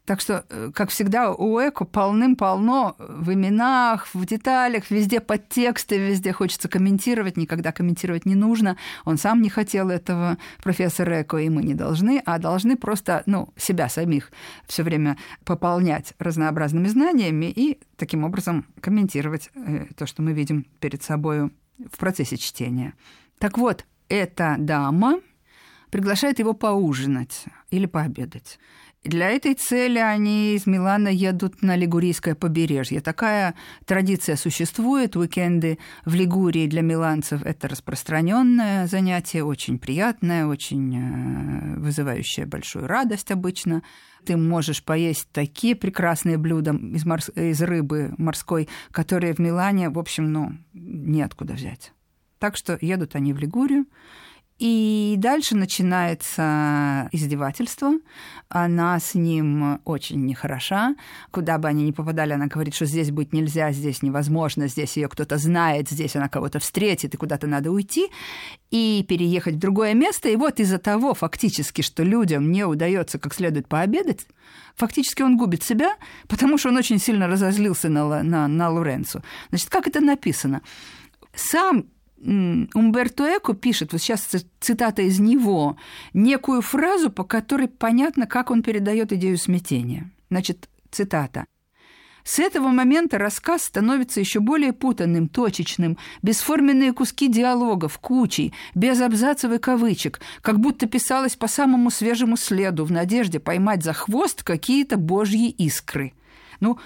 Так 0.06 0.20
что, 0.20 0.44
э, 0.48 0.70
как 0.74 0.90
всегда, 0.90 1.30
у 1.32 1.60
Эко 1.60 1.84
полным-полно 1.84 2.96
в 2.98 3.32
именах, 3.32 4.08
в 4.12 4.26
деталях, 4.26 4.90
везде 4.90 5.20
подтексты, 5.20 5.98
везде 5.98 6.32
хочется 6.32 6.68
комментировать, 6.68 7.36
никогда 7.36 7.70
комментировать 7.70 8.26
не 8.26 8.34
нужно. 8.34 8.76
Он 9.04 9.18
сам 9.18 9.40
не 9.40 9.50
хотел 9.50 9.88
этого, 9.88 10.38
профессор 10.64 11.08
Эко, 11.22 11.36
и 11.36 11.48
мы 11.48 11.62
не 11.62 11.74
должны, 11.74 12.22
а 12.24 12.38
должны 12.38 12.76
просто 12.76 13.22
ну, 13.26 13.52
себя 13.56 13.88
самих 13.88 14.32
все 14.66 14.82
время 14.82 15.16
пополнять 15.44 16.14
разнообразными 16.18 16.88
знаниями 16.88 17.46
и 17.46 17.78
таким 17.96 18.24
образом 18.24 18.66
комментировать 18.80 19.50
э, 19.54 19.86
то, 19.96 20.06
что 20.06 20.22
мы 20.22 20.32
видим 20.32 20.66
перед 20.80 21.04
собой 21.04 21.52
в 21.78 21.98
процессе 21.98 22.36
чтения. 22.36 22.94
Так 23.38 23.58
вот, 23.58 23.84
эта 24.08 24.56
дама 24.58 25.20
приглашает 25.90 26.38
его 26.38 26.52
поужинать 26.52 27.44
или 27.70 27.86
пообедать. 27.86 28.58
Для 29.02 29.30
этой 29.30 29.54
цели 29.54 29.98
они 29.98 30.54
из 30.54 30.66
Милана 30.66 31.08
едут 31.08 31.62
на 31.62 31.74
Лигурийское 31.74 32.34
побережье. 32.34 33.00
Такая 33.00 33.54
традиция 33.86 34.36
существует. 34.36 35.16
Уикенды 35.16 35.78
в 36.04 36.14
Лигурии 36.14 36.66
для 36.66 36.82
миланцев– 36.82 37.42
это 37.44 37.66
распространенное 37.66 38.86
занятие, 38.88 39.42
очень 39.42 39.78
приятное, 39.78 40.46
очень 40.46 40.94
э, 40.96 41.78
вызывающее 41.78 42.44
большую 42.44 42.86
радость 42.86 43.30
обычно. 43.30 43.82
Ты 44.26 44.36
можешь 44.36 44.84
поесть 44.84 45.28
такие 45.32 45.74
прекрасные 45.74 46.36
блюда 46.36 46.74
из, 46.74 47.06
морс... 47.06 47.30
из 47.34 47.62
рыбы 47.62 48.12
морской, 48.18 48.68
которые 48.90 49.32
в 49.32 49.38
Милане, 49.38 49.88
в 49.88 49.98
общем, 49.98 50.30
ну, 50.30 50.52
неоткуда 50.74 51.54
взять. 51.54 51.94
Так 52.38 52.54
что 52.54 52.76
едут 52.82 53.16
они 53.16 53.32
в 53.32 53.38
Лигурию. 53.38 53.86
И 54.60 55.14
дальше 55.16 55.56
начинается 55.56 57.08
издевательство. 57.12 57.92
Она 58.50 59.00
с 59.00 59.14
ним 59.14 59.80
очень 59.86 60.26
нехороша. 60.26 60.96
Куда 61.30 61.56
бы 61.56 61.66
они 61.66 61.84
ни 61.84 61.92
попадали, 61.92 62.34
она 62.34 62.46
говорит, 62.46 62.74
что 62.74 62.84
здесь 62.84 63.10
быть 63.10 63.32
нельзя, 63.32 63.72
здесь 63.72 64.02
невозможно, 64.02 64.68
здесь 64.68 64.98
ее 64.98 65.08
кто-то 65.08 65.38
знает, 65.38 65.88
здесь 65.88 66.14
она 66.14 66.28
кого-то 66.28 66.58
встретит, 66.58 67.14
и 67.14 67.16
куда-то 67.16 67.46
надо 67.46 67.70
уйти 67.70 68.10
и 68.70 69.02
переехать 69.08 69.54
в 69.54 69.58
другое 69.58 69.94
место. 69.94 70.28
И 70.28 70.36
вот 70.36 70.60
из-за 70.60 70.76
того 70.76 71.14
фактически, 71.14 71.80
что 71.80 72.02
людям 72.02 72.52
не 72.52 72.64
удается 72.64 73.18
как 73.18 73.32
следует 73.32 73.66
пообедать, 73.66 74.26
фактически 74.76 75.22
он 75.22 75.38
губит 75.38 75.62
себя, 75.62 75.94
потому 76.28 76.58
что 76.58 76.68
он 76.68 76.76
очень 76.76 76.98
сильно 76.98 77.28
разозлился 77.28 77.88
на, 77.88 78.22
на, 78.22 78.46
на 78.46 78.68
Лоренцо. 78.68 79.22
Значит, 79.48 79.70
как 79.70 79.86
это 79.86 80.02
написано? 80.02 80.60
Сам 81.34 81.86
Умберто 82.22 83.24
Эко 83.36 83.54
пишет, 83.54 83.92
вот 83.92 84.00
сейчас 84.00 84.28
цитата 84.60 85.02
из 85.02 85.20
него, 85.20 85.76
некую 86.12 86.60
фразу, 86.60 87.10
по 87.10 87.24
которой 87.24 87.68
понятно, 87.68 88.26
как 88.26 88.50
он 88.50 88.62
передает 88.62 89.12
идею 89.12 89.38
смятения. 89.38 90.10
Значит, 90.28 90.68
цитата. 90.90 91.46
С 92.22 92.38
этого 92.38 92.68
момента 92.68 93.18
рассказ 93.18 93.64
становится 93.64 94.20
еще 94.20 94.40
более 94.40 94.72
путанным, 94.72 95.28
точечным, 95.28 95.96
бесформенные 96.22 96.92
куски 96.92 97.28
диалогов, 97.28 97.98
кучей, 97.98 98.52
без 98.74 99.00
абзацев 99.00 99.50
и 99.52 99.58
кавычек, 99.58 100.20
как 100.42 100.60
будто 100.60 100.86
писалось 100.86 101.36
по 101.36 101.48
самому 101.48 101.90
свежему 101.90 102.36
следу, 102.36 102.84
в 102.84 102.92
надежде 102.92 103.40
поймать 103.40 103.82
за 103.82 103.94
хвост 103.94 104.42
какие-то 104.42 104.98
божьи 104.98 105.48
искры. 105.48 106.12
Ну, 106.60 106.78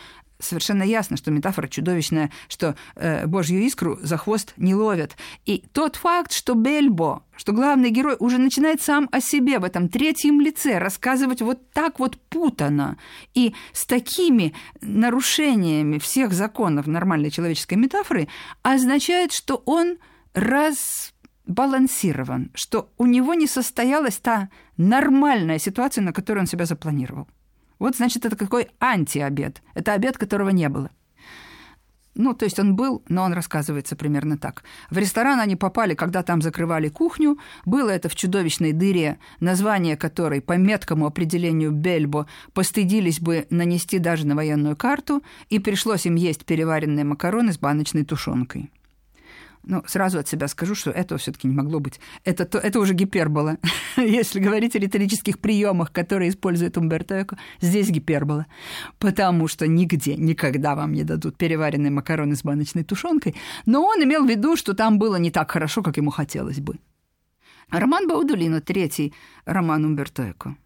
совершенно 0.45 0.83
ясно, 0.83 1.17
что 1.17 1.31
метафора 1.31 1.69
чудовищная, 1.69 2.31
что 2.49 2.75
э, 2.97 3.27
Божью 3.27 3.61
искру 3.61 3.99
за 4.03 4.17
хвост 4.17 4.55
не 4.57 4.75
ловят. 4.75 5.17
И 5.45 5.65
тот 5.73 5.97
факт, 5.97 6.33
что 6.33 6.55
Бельбо, 6.55 7.23
что 7.37 7.53
главный 7.53 7.91
герой 7.91 8.17
уже 8.19 8.39
начинает 8.39 8.81
сам 8.83 9.09
о 9.13 9.21
себе 9.21 9.59
в 9.59 9.65
этом 9.65 9.89
третьем 9.89 10.41
лице 10.41 10.79
рассказывать 10.79 11.43
вот 11.43 11.71
так 11.73 11.99
вот 11.99 12.17
путано 12.29 12.97
и 13.35 13.55
с 13.73 13.87
такими 13.87 14.55
нарушениями 14.81 15.99
всех 15.99 16.33
законов 16.33 16.87
нормальной 16.87 17.31
человеческой 17.31 17.75
метафоры, 17.75 18.29
означает, 18.63 19.33
что 19.33 19.63
он 19.67 19.99
разбалансирован, 20.35 22.51
что 22.55 22.91
у 22.99 23.07
него 23.07 23.35
не 23.35 23.47
состоялась 23.47 24.17
та 24.17 24.49
нормальная 24.77 25.59
ситуация, 25.59 26.03
на 26.03 26.13
которую 26.13 26.43
он 26.43 26.47
себя 26.47 26.67
запланировал. 26.67 27.27
Вот, 27.85 27.97
значит, 27.97 28.25
это 28.25 28.35
какой 28.35 28.69
антиобед. 28.81 29.61
Это 29.75 29.93
обед, 29.93 30.17
которого 30.17 30.49
не 30.49 30.71
было. 30.71 30.91
Ну, 32.15 32.33
то 32.33 32.47
есть 32.47 32.59
он 32.59 32.77
был, 32.77 33.03
но 33.11 33.25
он 33.25 33.35
рассказывается 33.35 33.95
примерно 33.95 34.39
так. 34.39 34.65
В 34.89 34.97
ресторан 34.97 35.39
они 35.39 35.55
попали, 35.55 35.93
когда 35.93 36.23
там 36.23 36.41
закрывали 36.41 36.89
кухню. 36.89 37.39
Было 37.67 37.91
это 37.91 38.09
в 38.09 38.15
чудовищной 38.15 38.73
дыре, 38.73 39.19
название 39.39 39.99
которой 39.99 40.41
по 40.41 40.55
меткому 40.57 41.05
определению 41.05 41.73
Бельбо 41.73 42.27
постыдились 42.55 43.21
бы 43.21 43.47
нанести 43.51 43.99
даже 43.99 44.27
на 44.27 44.35
военную 44.35 44.77
карту, 44.77 45.23
и 45.51 45.59
пришлось 45.59 46.07
им 46.07 46.15
есть 46.15 46.47
переваренные 46.47 47.05
макароны 47.05 47.53
с 47.53 47.59
баночной 47.59 48.07
тушенкой. 48.07 48.71
Ну, 49.67 49.83
сразу 49.87 50.19
от 50.19 50.29
себя 50.29 50.49
скажу, 50.49 50.75
что 50.75 50.91
этого 50.91 51.19
все-таки 51.19 51.49
не 51.49 51.55
могло 51.55 51.81
быть. 51.81 52.01
Это, 52.25 52.45
то, 52.45 52.59
это 52.59 52.79
уже 52.81 52.95
гипербола. 52.95 53.59
Если 53.97 54.39
говорить 54.41 54.77
о 54.77 54.79
риторических 54.79 55.39
приемах, 55.39 55.93
которые 55.93 56.31
использует 56.31 56.77
Умберто 56.77 57.23
Эко, 57.23 57.39
здесь 57.61 57.91
гипербола. 57.91 58.47
Потому 58.99 59.49
что 59.49 59.67
нигде, 59.67 60.17
никогда 60.17 60.75
вам 60.75 60.93
не 60.93 61.05
дадут 61.05 61.37
переваренные 61.37 61.91
макароны 61.91 62.37
с 62.37 62.43
баночной 62.43 62.85
тушенкой. 62.85 63.35
Но 63.67 63.85
он 63.85 64.03
имел 64.03 64.25
в 64.25 64.29
виду, 64.29 64.57
что 64.57 64.75
там 64.75 64.99
было 64.99 65.17
не 65.17 65.31
так 65.31 65.51
хорошо, 65.51 65.83
как 65.83 65.97
ему 65.97 66.11
хотелось 66.11 66.61
бы. 66.61 66.79
Роман 67.71 68.07
Баудулино, 68.07 68.61
третий 68.61 69.15
роман 69.47 69.85
Умберто 69.85 70.31
Эко. 70.31 70.57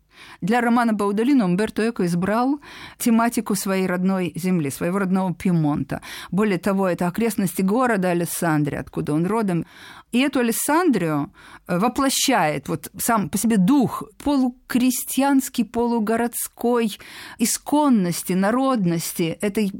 Для 0.40 0.60
романа 0.60 0.92
Баудолино 0.92 1.44
Умберто 1.44 1.88
Эко 1.88 2.06
избрал 2.06 2.60
тематику 2.98 3.54
своей 3.54 3.86
родной 3.86 4.32
земли, 4.34 4.70
своего 4.70 4.98
родного 4.98 5.34
Пьемонта. 5.34 6.00
Более 6.30 6.58
того, 6.58 6.88
это 6.88 7.06
окрестности 7.06 7.62
города 7.62 8.10
Алессандрия, 8.10 8.80
откуда 8.80 9.14
он 9.14 9.26
родом. 9.26 9.66
И 10.12 10.20
эту 10.20 10.40
Алессандрию 10.40 11.32
э, 11.66 11.78
воплощает 11.78 12.68
вот 12.68 12.90
сам 12.98 13.28
по 13.28 13.38
себе 13.38 13.56
дух 13.56 14.04
полукрестьянский, 14.22 15.64
полугородской 15.64 16.98
исконности, 17.38 18.32
народности, 18.32 19.38
этой 19.40 19.72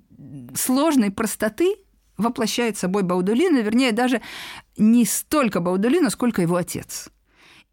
сложной 0.54 1.10
простоты, 1.10 1.76
воплощает 2.16 2.76
собой 2.76 3.04
Баудулина, 3.04 3.58
вернее, 3.58 3.92
даже 3.92 4.20
не 4.76 5.04
столько 5.04 5.60
Баудулино, 5.60 6.10
сколько 6.10 6.42
его 6.42 6.56
отец. 6.56 7.08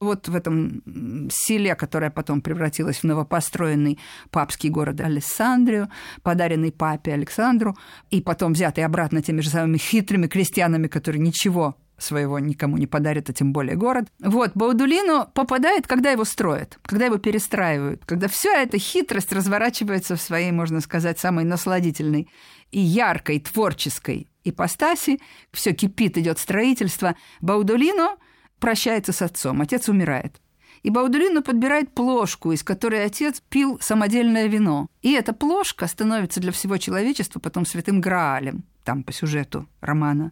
Вот 0.01 0.27
в 0.27 0.35
этом 0.35 0.83
селе, 1.31 1.73
которое 1.75 2.11
потом 2.11 2.41
превратилось 2.41 2.97
в 2.97 3.03
новопостроенный 3.05 3.97
папский 4.29 4.69
город 4.69 4.99
Алессандрию, 4.99 5.89
подаренный 6.21 6.73
папе 6.73 7.13
Александру, 7.13 7.77
и 8.09 8.21
потом 8.21 8.53
взятый 8.53 8.83
обратно 8.83 9.21
теми 9.21 9.39
же 9.39 9.49
самыми 9.49 9.77
хитрыми 9.77 10.27
крестьянами, 10.27 10.87
которые 10.87 11.21
ничего 11.21 11.77
своего 11.97 12.39
никому 12.39 12.77
не 12.77 12.87
подарит, 12.87 13.29
а 13.29 13.33
тем 13.33 13.53
более 13.53 13.77
город. 13.77 14.07
Вот, 14.19 14.51
Баудулино 14.53 15.29
попадает, 15.33 15.87
когда 15.87 16.11
его 16.11 16.25
строят, 16.25 16.77
когда 16.81 17.05
его 17.05 17.17
перестраивают, 17.17 18.03
когда 18.05 18.27
вся 18.27 18.61
эта 18.61 18.77
хитрость 18.77 19.31
разворачивается 19.31 20.17
в 20.17 20.21
своей, 20.21 20.51
можно 20.51 20.81
сказать, 20.81 21.19
самой 21.19 21.45
насладительной 21.45 22.29
и 22.71 22.79
яркой, 22.79 23.39
творческой 23.39 24.27
ипостаси, 24.43 25.19
все 25.53 25.71
кипит, 25.73 26.17
идет 26.17 26.37
строительство. 26.39 27.15
Баудулино 27.39 28.17
прощается 28.59 29.11
с 29.11 29.21
отцом, 29.21 29.61
отец 29.61 29.89
умирает. 29.89 30.41
И 30.83 30.91
Баудулино 30.91 31.41
подбирает 31.41 31.93
плошку, 31.93 32.51
из 32.51 32.63
которой 32.63 33.03
отец 33.03 33.41
пил 33.49 33.79
самодельное 33.81 34.45
вино. 34.47 34.87
И 35.01 35.13
эта 35.13 35.33
плошка 35.33 35.87
становится 35.87 36.39
для 36.39 36.51
всего 36.51 36.77
человечества 36.77 37.39
потом 37.39 37.65
святым 37.65 38.01
Граалем, 38.01 38.63
там 38.83 39.03
по 39.03 39.11
сюжету 39.11 39.67
романа. 39.81 40.31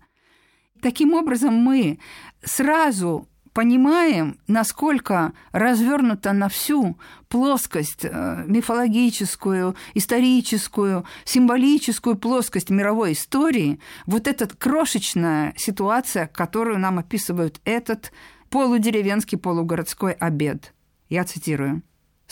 Таким 0.82 1.14
образом, 1.14 1.56
мы 1.56 2.00
сразу 2.44 3.28
понимаем, 3.54 4.40
насколько 4.48 5.34
развернута 5.52 6.34
на 6.34 6.50
всю 6.50 6.98
плоскость 7.30 8.04
э, 8.04 8.44
мифологическую, 8.48 9.76
историческую, 9.94 11.06
символическую 11.24 12.16
плоскость 12.16 12.70
мировой 12.70 13.14
истории, 13.14 13.80
вот 14.06 14.28
эта 14.28 14.48
крошечная 14.48 15.54
ситуация, 15.58 16.28
которую 16.28 16.80
нам 16.80 17.00
описывают 17.00 17.62
этот 17.64 18.12
полудеревенский, 18.50 19.38
полугородской 19.38 20.14
обед. 20.14 20.74
Я 21.10 21.24
цитирую. 21.24 21.84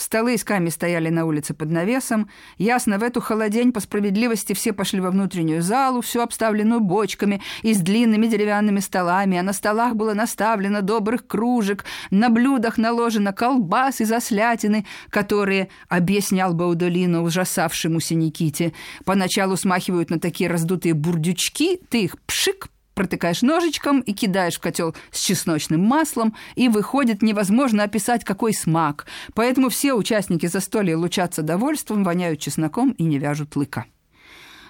Столы 0.02 0.36
с 0.36 0.44
ками 0.44 0.70
стояли 0.70 1.10
на 1.10 1.26
улице 1.26 1.54
под 1.54 1.70
навесом. 1.70 2.28
Ясно, 2.58 2.98
в 2.98 3.04
эту 3.04 3.22
холодень 3.22 3.72
по 3.72 3.80
справедливости 3.80 4.54
все 4.54 4.74
пошли 4.74 5.00
во 5.00 5.12
внутреннюю 5.12 5.62
залу, 5.62 6.02
всю 6.02 6.22
обставленную 6.22 6.80
бочками 6.80 7.40
и 7.62 7.76
с 7.76 7.82
длинными 7.82 8.26
деревянными 8.26 8.80
столами, 8.80 9.38
а 9.38 9.44
на 9.44 9.54
столах 9.54 9.96
было 9.96 10.16
наставлено 10.16 10.82
добрых 10.82 11.28
кружек, 11.28 11.86
на 12.10 12.30
блюдах 12.30 12.80
наложено 12.80 13.32
колбас 13.32 14.02
из 14.02 14.12
ослятины, 14.12 14.88
которые, 15.12 15.70
объяснял 15.88 16.56
Баудолино 16.56 17.22
ужасавшемуся 17.22 18.16
Никите, 18.16 18.74
поначалу 19.06 19.56
смахивают 19.56 20.10
на 20.10 20.20
такие 20.20 20.50
раздутые 20.50 20.96
бурдючки, 20.96 21.80
ты 21.90 22.06
их 22.06 22.20
пшик 22.26 22.70
протыкаешь 23.02 23.42
ножичком 23.42 24.02
и 24.02 24.14
кидаешь 24.14 24.58
в 24.58 24.60
котел 24.60 24.96
с 25.10 25.20
чесночным 25.20 25.82
маслом, 25.82 26.36
и 26.54 26.70
выходит 26.70 27.24
невозможно 27.24 27.82
описать, 27.82 28.24
какой 28.24 28.54
смак. 28.54 29.08
Поэтому 29.34 29.70
все 29.70 29.96
участники 29.96 30.46
застолья 30.46 30.96
лучатся 30.96 31.42
довольством, 31.42 32.04
воняют 32.04 32.40
чесноком 32.40 32.92
и 32.92 33.04
не 33.04 33.18
вяжут 33.18 33.56
лыка. 33.56 33.86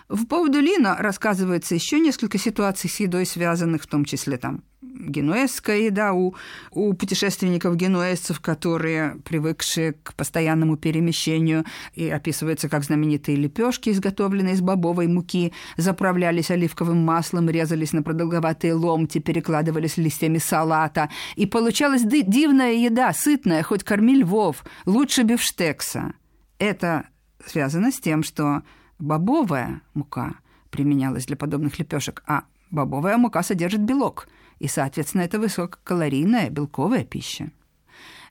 В 0.08 0.28
Паудулино 0.28 0.96
рассказывается 0.98 1.76
еще 1.76 2.00
несколько 2.00 2.38
ситуаций 2.38 2.90
с 2.90 3.02
едой, 3.02 3.26
связанных 3.26 3.84
в 3.84 3.88
том 3.88 4.06
числе 4.06 4.38
там 4.38 4.64
генуэзская 4.82 5.78
еда 5.78 6.14
у, 6.14 6.36
у 6.72 6.94
путешественников-генуэзцев, 6.94 8.40
которые 8.40 9.16
привыкшие 9.24 9.94
к 9.94 10.14
постоянному 10.16 10.76
перемещению, 10.76 11.66
и 11.94 12.10
описывается 12.10 12.70
как 12.70 12.84
знаменитые 12.84 13.38
лепешки, 13.38 13.90
изготовленные 13.90 14.56
из 14.56 14.62
бобовой 14.62 15.08
муки, 15.08 15.54
заправлялись 15.78 16.52
оливковым 16.52 16.98
маслом, 16.98 17.50
резались 17.50 17.94
на 17.94 18.02
продолговатые 18.02 18.74
ломти, 18.74 19.20
перекладывались 19.20 19.98
листьями 19.98 20.40
салата, 20.40 21.10
и 21.36 21.46
получалась 21.46 22.04
дивная 22.04 22.74
еда, 22.74 23.14
сытная, 23.14 23.64
хоть 23.64 23.84
корми 23.84 24.16
львов, 24.16 24.64
лучше 24.86 25.24
бифштекса. 25.24 26.14
Это 26.58 27.06
связано 27.46 27.92
с 27.92 28.00
тем, 28.00 28.24
что 28.24 28.64
бобовая 29.00 29.82
мука 29.94 30.36
применялась 30.70 31.26
для 31.26 31.36
подобных 31.36 31.78
лепешек, 31.80 32.24
а 32.26 32.44
бобовая 32.72 33.18
мука 33.18 33.44
содержит 33.44 33.82
белок, 33.82 34.28
и, 34.62 34.68
соответственно, 34.68 35.24
это 35.24 35.40
высококалорийная 35.40 36.52
белковая 36.52 37.04
пища. 37.04 37.50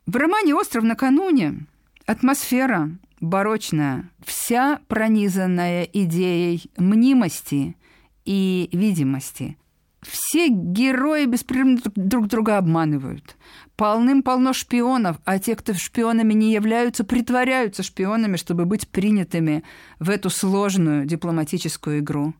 В 0.06 0.14
романе 0.14 0.54
«Остров 0.54 0.84
накануне» 0.84 1.66
атмосфера 2.06 2.90
барочная, 3.20 4.08
вся 4.24 4.78
пронизанная 4.86 5.82
идеей 5.82 6.70
мнимости 6.76 7.76
и 8.24 8.70
видимости. 8.72 9.58
Все 10.02 10.46
герои 10.48 11.26
беспрерывно 11.26 11.80
друг 11.96 12.28
друга 12.28 12.58
обманывают. 12.58 13.36
Полным-полно 13.74 14.52
шпионов, 14.52 15.16
а 15.24 15.40
те, 15.40 15.56
кто 15.56 15.74
шпионами 15.74 16.32
не 16.32 16.52
являются, 16.52 17.02
притворяются 17.02 17.82
шпионами, 17.82 18.36
чтобы 18.36 18.66
быть 18.66 18.88
принятыми 18.88 19.64
в 19.98 20.10
эту 20.10 20.30
сложную 20.30 21.06
дипломатическую 21.06 21.98
игру. 21.98 22.34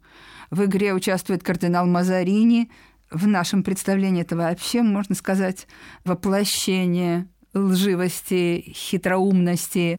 В 0.51 0.65
игре 0.65 0.95
участвует 0.95 1.43
кардинал 1.43 1.87
Мазарини. 1.87 2.71
В 3.11 3.27
нашем 3.27 3.65
представлении 3.65 4.23
это 4.23 4.37
вообще, 4.37 4.83
можно 4.83 5.15
сказать, 5.15 5.67
воплощение 6.05 7.27
лживости, 7.55 8.73
хитроумности. 8.75 9.99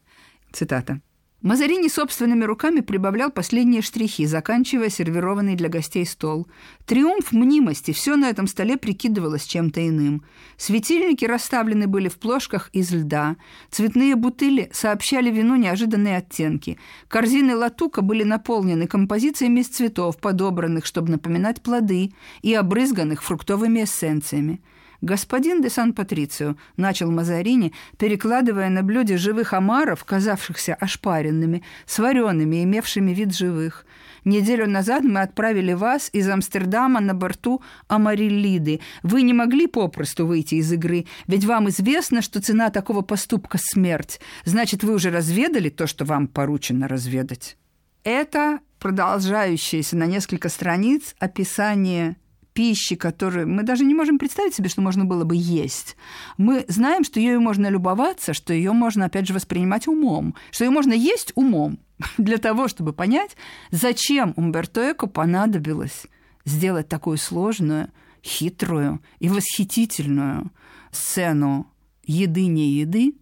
Цитата. 0.50 1.00
Мазарини 1.42 1.88
собственными 1.88 2.44
руками 2.44 2.80
прибавлял 2.80 3.28
последние 3.28 3.82
штрихи, 3.82 4.26
заканчивая 4.26 4.90
сервированный 4.90 5.56
для 5.56 5.68
гостей 5.68 6.06
стол. 6.06 6.46
Триумф 6.86 7.32
мнимости, 7.32 7.92
все 7.92 8.14
на 8.14 8.30
этом 8.30 8.46
столе 8.46 8.76
прикидывалось 8.76 9.44
чем-то 9.44 9.86
иным. 9.88 10.22
Светильники 10.56 11.24
расставлены 11.24 11.88
были 11.88 12.08
в 12.08 12.20
плошках 12.20 12.70
из 12.72 12.92
льда. 12.92 13.36
Цветные 13.70 14.14
бутыли 14.14 14.70
сообщали 14.72 15.30
вину 15.32 15.56
неожиданные 15.56 16.18
оттенки. 16.18 16.78
Корзины 17.08 17.56
латука 17.56 18.02
были 18.02 18.22
наполнены 18.22 18.86
композициями 18.86 19.60
из 19.60 19.68
цветов, 19.68 20.18
подобранных, 20.18 20.86
чтобы 20.86 21.10
напоминать 21.10 21.60
плоды, 21.60 22.12
и 22.42 22.54
обрызганных 22.54 23.20
фруктовыми 23.24 23.82
эссенциями. 23.82 24.60
«Господин 25.02 25.62
де 25.62 25.68
Сан-Патрицио»,— 25.68 26.54
начал 26.76 27.10
Мазарини, 27.10 27.72
перекладывая 27.98 28.70
на 28.70 28.84
блюде 28.84 29.16
живых 29.16 29.52
омаров, 29.52 30.04
казавшихся 30.04 30.74
ошпаренными, 30.74 31.64
сваренными, 31.86 32.62
имевшими 32.62 33.10
вид 33.12 33.34
живых. 33.34 33.84
«Неделю 34.24 34.70
назад 34.70 35.02
мы 35.02 35.22
отправили 35.22 35.72
вас 35.72 36.08
из 36.12 36.28
Амстердама 36.28 37.00
на 37.00 37.14
борту 37.14 37.62
Амариллиды. 37.88 38.78
Вы 39.02 39.22
не 39.22 39.34
могли 39.34 39.66
попросту 39.66 40.24
выйти 40.24 40.54
из 40.54 40.72
игры, 40.72 41.06
ведь 41.26 41.44
вам 41.44 41.68
известно, 41.68 42.22
что 42.22 42.40
цена 42.40 42.70
такого 42.70 43.00
поступка– 43.00 43.58
смерть. 43.60 44.20
Значит, 44.44 44.84
вы 44.84 44.94
уже 44.94 45.10
разведали 45.10 45.68
то, 45.68 45.88
что 45.88 46.04
вам 46.04 46.28
поручено 46.28 46.86
разведать». 46.86 47.56
Это 48.04 48.60
продолжающееся 48.78 49.96
на 49.96 50.06
несколько 50.06 50.48
страниц 50.48 51.16
описание 51.18 52.16
пищи, 52.52 52.96
которую 52.96 53.48
мы 53.48 53.62
даже 53.62 53.84
не 53.84 53.94
можем 53.94 54.18
представить 54.18 54.54
себе, 54.54 54.68
что 54.68 54.80
можно 54.80 55.04
было 55.04 55.24
бы 55.24 55.34
есть. 55.36 55.96
Мы 56.36 56.64
знаем, 56.68 57.04
что 57.04 57.20
ее 57.20 57.38
можно 57.38 57.68
любоваться, 57.68 58.34
что 58.34 58.52
ее 58.52 58.72
можно, 58.72 59.06
опять 59.06 59.26
же, 59.26 59.34
воспринимать 59.34 59.88
умом, 59.88 60.34
что 60.50 60.64
ее 60.64 60.70
можно 60.70 60.92
есть 60.92 61.32
умом 61.34 61.78
для 62.18 62.38
того, 62.38 62.68
чтобы 62.68 62.92
понять, 62.92 63.36
зачем 63.70 64.34
Умберто 64.36 64.92
Эко 64.92 65.06
понадобилось 65.06 66.06
сделать 66.44 66.88
такую 66.88 67.18
сложную, 67.18 67.90
хитрую 68.22 69.00
и 69.18 69.28
восхитительную 69.28 70.50
сцену 70.90 71.66
еды 72.04 72.46
не 72.46 72.68
еды, 72.68 73.14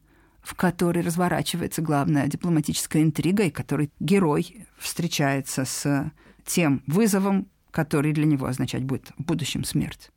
в 0.43 0.55
которой 0.55 1.03
разворачивается 1.03 1.83
главная 1.83 2.27
дипломатическая 2.27 3.03
интрига, 3.03 3.45
и 3.45 3.51
который 3.51 3.90
герой 4.01 4.66
встречается 4.79 5.64
с 5.64 6.11
тем 6.45 6.83
вызовом, 6.87 7.47
который 7.70 8.12
для 8.12 8.26
него 8.26 8.46
означать 8.46 8.85
будет 8.85 9.12
в 9.18 9.22
будущем 9.22 9.64
смерть. 9.64 10.11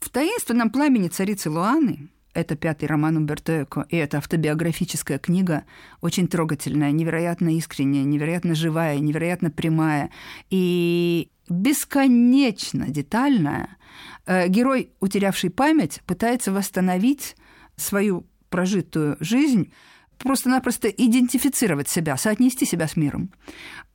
В 0.00 0.10
«Таинственном 0.10 0.70
пламени 0.70 1.08
царицы 1.08 1.50
Луаны» 1.50 2.08
это 2.34 2.56
пятый 2.56 2.84
роман 2.84 3.16
Умберто 3.16 3.64
Эко, 3.64 3.86
и 3.88 3.96
это 3.96 4.18
автобиографическая 4.18 5.18
книга, 5.18 5.64
очень 6.00 6.28
трогательная, 6.28 6.92
невероятно 6.92 7.56
искренняя, 7.56 8.04
невероятно 8.04 8.54
живая, 8.54 8.98
невероятно 8.98 9.50
прямая 9.50 10.10
и 10.50 11.30
бесконечно 11.48 12.88
детальная. 12.88 13.76
Э, 14.26 14.46
герой, 14.48 14.92
утерявший 15.00 15.50
память, 15.50 16.00
пытается 16.06 16.52
восстановить 16.52 17.34
свою 17.76 18.26
прожитую 18.50 19.16
жизнь, 19.20 19.72
просто-напросто 20.18 20.88
идентифицировать 20.88 21.88
себя, 21.88 22.16
соотнести 22.16 22.66
себя 22.66 22.86
с 22.86 22.96
миром. 22.96 23.30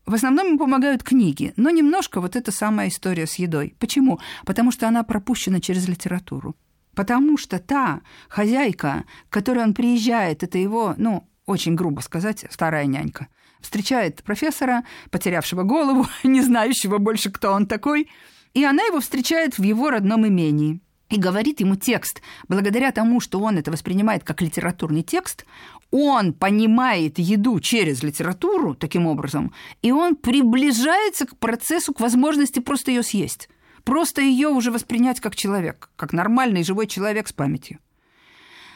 В 0.05 0.13
основном 0.13 0.47
ему 0.47 0.57
помогают 0.59 1.01
книги, 1.01 1.53
но 1.55 1.69
немножко 1.69 2.19
вот 2.19 2.35
эта 2.35 2.51
самая 2.51 2.89
история 2.89 3.25
с 3.25 3.35
едой. 3.35 3.75
Почему? 3.79 4.19
Потому 4.45 4.71
что 4.71 4.87
она 4.87 5.03
пропущена 5.03 5.61
через 5.61 5.87
литературу. 5.87 6.55
Потому 6.93 7.37
что 7.37 7.59
та 7.59 8.01
хозяйка, 8.27 9.05
к 9.29 9.33
которой 9.33 9.63
он 9.63 9.73
приезжает, 9.73 10.43
это 10.43 10.57
его, 10.57 10.93
ну, 10.97 11.27
очень 11.45 11.75
грубо 11.75 12.01
сказать, 12.01 12.45
старая 12.49 12.85
нянька, 12.85 13.27
встречает 13.61 14.23
профессора, 14.23 14.83
потерявшего 15.09 15.63
голову, 15.63 16.05
не 16.23 16.41
знающего 16.41 16.97
больше, 16.97 17.31
кто 17.31 17.53
он 17.53 17.65
такой, 17.65 18.09
и 18.53 18.63
она 18.63 18.83
его 18.83 18.99
встречает 18.99 19.57
в 19.57 19.63
его 19.63 19.89
родном 19.89 20.27
имении. 20.27 20.81
И 21.09 21.17
говорит 21.17 21.59
ему 21.59 21.75
текст. 21.75 22.21
Благодаря 22.47 22.91
тому, 22.91 23.19
что 23.19 23.39
он 23.39 23.57
это 23.57 23.71
воспринимает 23.71 24.23
как 24.23 24.41
литературный 24.41 25.03
текст, 25.03 25.45
он 25.91 26.33
понимает 26.33 27.19
еду 27.19 27.59
через 27.59 28.01
литературу 28.01 28.73
таким 28.73 29.05
образом, 29.05 29.53
и 29.81 29.91
он 29.91 30.15
приближается 30.15 31.27
к 31.27 31.37
процессу, 31.37 31.93
к 31.93 31.99
возможности 31.99 32.59
просто 32.59 32.91
ее 32.91 33.03
съесть. 33.03 33.49
Просто 33.83 34.21
ее 34.21 34.47
уже 34.47 34.71
воспринять 34.71 35.19
как 35.19 35.35
человек, 35.35 35.89
как 35.95 36.13
нормальный 36.13 36.63
живой 36.63 36.87
человек 36.87 37.27
с 37.27 37.33
памятью. 37.33 37.79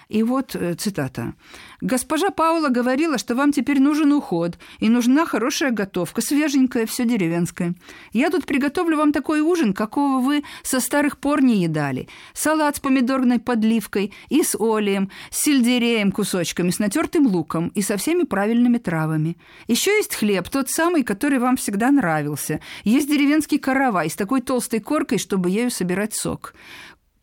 И 0.10 0.24
вот 0.24 0.56
э, 0.56 0.76
цитата. 0.76 1.34
«Госпожа 1.82 2.30
Паула 2.30 2.70
говорила, 2.70 3.18
что 3.18 3.36
вам 3.36 3.52
теперь 3.52 3.82
нужен 3.82 4.14
уход, 4.14 4.58
и 4.80 4.88
нужна 4.90 5.26
хорошая 5.26 5.72
готовка, 5.72 6.22
свеженькая, 6.22 6.86
все 6.86 7.06
деревенское. 7.06 7.76
Я 8.14 8.30
тут 8.30 8.46
приготовлю 8.46 8.98
вам 8.98 9.12
такой 9.12 9.42
ужин, 9.42 9.74
какого 9.74 10.20
вы 10.20 10.44
со 10.64 10.80
старых 10.80 11.18
пор 11.18 11.42
не 11.42 11.62
едали. 11.62 12.08
Салат 12.34 12.78
с 12.78 12.80
помидорной 12.80 13.40
подливкой 13.40 14.14
и 14.30 14.44
с 14.44 14.56
олием, 14.58 15.12
с 15.30 15.44
сельдереем 15.44 16.12
кусочками, 16.12 16.70
с 16.70 16.80
натертым 16.80 17.28
луком 17.28 17.68
и 17.76 17.82
со 17.82 17.98
всеми 17.98 18.24
правильными 18.24 18.78
травами. 18.78 19.38
Еще 19.68 19.92
есть 19.92 20.16
хлеб, 20.16 20.48
тот 20.50 20.70
самый, 20.70 21.04
который 21.04 21.40
вам 21.40 21.58
всегда 21.58 21.92
нравился. 21.92 22.62
Есть 22.86 23.10
деревенский 23.10 23.60
каравай 23.60 24.10
с 24.10 24.16
такой 24.16 24.42
толстой 24.42 24.80
коркой, 24.80 25.18
чтобы 25.18 25.50
ею 25.50 25.70
собирать 25.70 26.16
сок. 26.16 26.54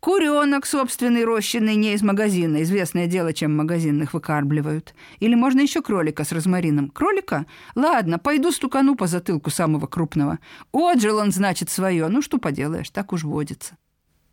Куренок 0.05 0.67
собственный 0.67 1.25
рощенный, 1.25 1.75
не 1.75 1.95
из 1.95 2.03
магазина. 2.03 2.61
Известное 2.61 3.07
дело, 3.07 3.33
чем 3.33 3.57
магазинных 3.57 4.13
выкармливают. 4.13 4.93
Или 5.19 5.33
можно 5.33 5.61
еще 5.61 5.81
кролика 5.81 6.23
с 6.23 6.31
розмарином. 6.31 6.91
Кролика? 6.91 7.47
Ладно, 7.73 8.19
пойду 8.19 8.51
стукану 8.51 8.95
по 8.95 9.07
затылку 9.07 9.49
самого 9.49 9.87
крупного. 9.87 10.37
Отжил 10.71 11.17
он, 11.17 11.31
значит, 11.31 11.71
свое. 11.71 12.07
Ну, 12.07 12.21
что 12.21 12.37
поделаешь, 12.37 12.91
так 12.91 13.13
уж 13.13 13.23
водится. 13.23 13.77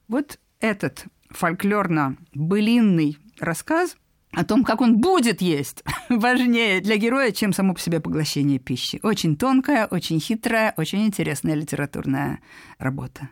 Вот 0.09 0.39
этот 0.61 1.07
фольклорно-былинный 1.31 3.17
рассказ 3.41 3.97
о 4.33 4.45
том, 4.45 4.65
как 4.65 4.83
он 4.83 4.99
будет 4.99 5.41
есть, 5.41 5.85
важнее 6.11 6.83
для 6.83 6.99
героя, 6.99 7.31
чем 7.31 7.55
само 7.55 7.73
по 7.73 7.81
себе 7.81 7.99
поглощение 8.01 8.59
пищи. 8.59 9.01
Очень 9.03 9.37
тонкая, 9.37 9.87
очень 9.87 10.21
хитрая, 10.21 10.75
очень 10.77 11.07
интересная 11.07 11.55
литературная 11.55 12.41
работа. 12.77 13.31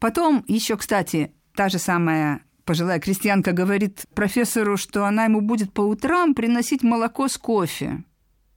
Потом 0.00 0.44
еще, 0.48 0.76
кстати, 0.76 1.32
Та 1.58 1.68
же 1.68 1.78
самая 1.80 2.42
пожилая 2.64 3.00
крестьянка 3.00 3.50
говорит 3.50 4.06
профессору, 4.14 4.76
что 4.76 5.04
она 5.04 5.24
ему 5.24 5.40
будет 5.40 5.72
по 5.72 5.80
утрам 5.80 6.32
приносить 6.32 6.84
молоко 6.84 7.26
с 7.26 7.36
кофе 7.36 8.04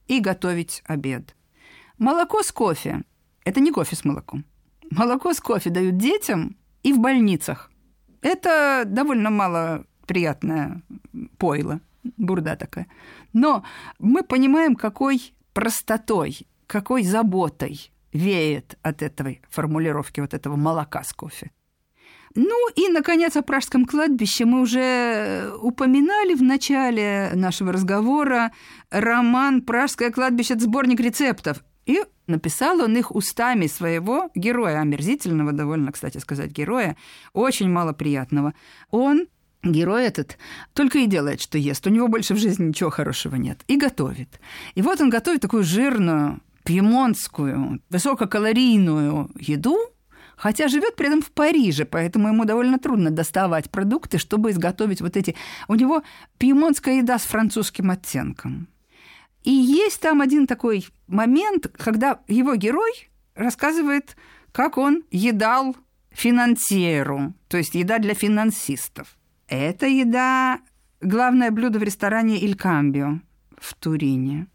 и 0.05 0.19
готовить 0.19 0.83
обед. 0.85 1.35
Молоко 1.97 2.43
с 2.43 2.51
кофе– 2.51 3.01
это 3.43 3.59
не 3.59 3.71
кофе 3.71 3.95
с 3.95 4.05
молоком. 4.05 4.45
Молоко 4.91 5.33
с 5.33 5.39
кофе 5.39 5.71
дают 5.71 5.97
детям 5.97 6.55
и 6.83 6.93
в 6.93 6.99
больницах. 6.99 7.71
Это 8.21 8.83
довольно 8.85 9.31
мало 9.31 9.87
приятное 10.05 10.83
пойло, 11.39 11.81
бурда 12.03 12.55
такая. 12.55 12.85
Но 13.33 13.63
мы 13.97 14.21
понимаем, 14.21 14.75
какой 14.75 15.33
простотой, 15.53 16.47
какой 16.67 17.01
заботой 17.01 17.91
веет 18.13 18.77
от 18.83 19.01
этой 19.01 19.41
формулировки 19.49 20.19
вот 20.19 20.35
этого 20.35 20.55
молока 20.55 21.03
с 21.03 21.13
кофе. 21.13 21.49
Ну 22.35 22.69
и, 22.75 22.89
наконец, 22.89 23.35
о 23.35 23.41
Пражском 23.41 23.85
кладбище 23.85 24.45
мы 24.45 24.61
уже 24.61 25.51
упоминали 25.61 26.33
в 26.33 26.41
начале 26.41 27.31
нашего 27.33 27.73
разговора. 27.73 28.51
Роман 28.89 29.61
«Пражское 29.61 30.11
кладбище»– 30.11 30.53
это 30.55 30.63
сборник 30.63 30.99
рецептов. 30.99 31.63
И 31.85 32.03
написал 32.27 32.79
он 32.81 32.95
их 32.95 33.13
устами 33.13 33.67
своего 33.67 34.29
героя, 34.35 34.79
омерзительного 34.79 35.51
довольно, 35.51 35.91
кстати 35.91 36.19
сказать, 36.19 36.51
героя, 36.51 36.95
очень 37.33 37.69
малоприятного. 37.69 38.53
Он 38.91 39.27
Герой 39.63 40.05
этот 40.05 40.39
только 40.73 40.99
и 40.99 41.05
делает, 41.05 41.39
что 41.39 41.59
ест. 41.59 41.85
У 41.85 41.91
него 41.91 42.07
больше 42.07 42.33
в 42.33 42.37
жизни 42.37 42.65
ничего 42.65 42.89
хорошего 42.89 43.35
нет. 43.35 43.61
И 43.67 43.77
готовит. 43.77 44.39
И 44.73 44.81
вот 44.81 44.99
он 45.01 45.11
готовит 45.11 45.41
такую 45.41 45.63
жирную, 45.63 46.41
пьемонтскую, 46.63 47.79
высококалорийную 47.89 49.29
еду, 49.39 49.77
хотя 50.41 50.67
живет 50.67 50.95
при 50.95 51.05
этом 51.07 51.21
в 51.21 51.29
Париже, 51.31 51.85
поэтому 51.85 52.29
ему 52.29 52.45
довольно 52.45 52.79
трудно 52.79 53.11
доставать 53.11 53.69
продукты, 53.69 54.17
чтобы 54.17 54.49
изготовить 54.49 54.99
вот 54.99 55.15
эти... 55.15 55.35
У 55.67 55.75
него 55.75 56.01
пьемонтская 56.39 56.95
еда 56.95 57.19
с 57.19 57.23
французским 57.23 57.91
оттенком. 57.91 58.67
И 59.43 59.51
есть 59.51 60.01
там 60.01 60.19
один 60.19 60.47
такой 60.47 60.87
момент, 61.05 61.67
когда 61.67 62.21
его 62.27 62.55
герой 62.55 62.91
рассказывает, 63.35 64.17
как 64.51 64.79
он 64.79 65.03
едал 65.11 65.75
финансьеру, 66.09 67.35
то 67.47 67.57
есть 67.57 67.75
еда 67.75 67.99
для 67.99 68.15
финансистов. 68.15 69.15
Это 69.47 69.85
еда 69.85 70.59
главное 71.01 71.51
блюдо 71.51 71.77
в 71.77 71.83
ресторане 71.83 72.39
«Иль 72.39 72.55
Камбио» 72.55 73.19
в 73.59 73.75
Турине. 73.75 74.47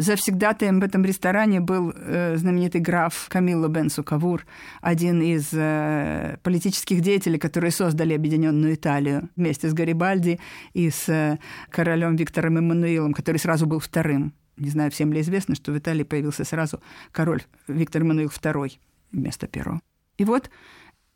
Завсегдатаем 0.00 0.80
в 0.80 0.82
этом 0.82 1.04
ресторане 1.04 1.60
был 1.60 1.92
э, 1.94 2.34
знаменитый 2.38 2.80
граф 2.80 3.26
Камилло 3.28 3.68
Бенсу 3.68 4.02
Кавур, 4.02 4.46
один 4.80 5.20
из 5.20 5.50
э, 5.52 6.38
политических 6.42 7.02
деятелей, 7.02 7.38
которые 7.38 7.70
создали 7.70 8.14
Объединенную 8.14 8.76
Италию 8.76 9.28
вместе 9.36 9.68
с 9.68 9.74
Гарибальди 9.74 10.40
и 10.72 10.88
с 10.88 11.06
э, 11.10 11.38
королем 11.68 12.16
Виктором 12.16 12.56
Эммануилом, 12.56 13.12
который 13.12 13.36
сразу 13.36 13.66
был 13.66 13.78
вторым. 13.78 14.32
Не 14.56 14.70
знаю, 14.70 14.90
всем 14.90 15.12
ли 15.12 15.20
известно, 15.20 15.54
что 15.54 15.70
в 15.70 15.76
Италии 15.76 16.04
появился 16.04 16.44
сразу 16.44 16.80
король 17.12 17.42
Виктор 17.68 18.00
Эммануил 18.00 18.28
II 18.28 18.72
вместо 19.12 19.48
первого. 19.48 19.82
И 20.16 20.24
вот 20.24 20.50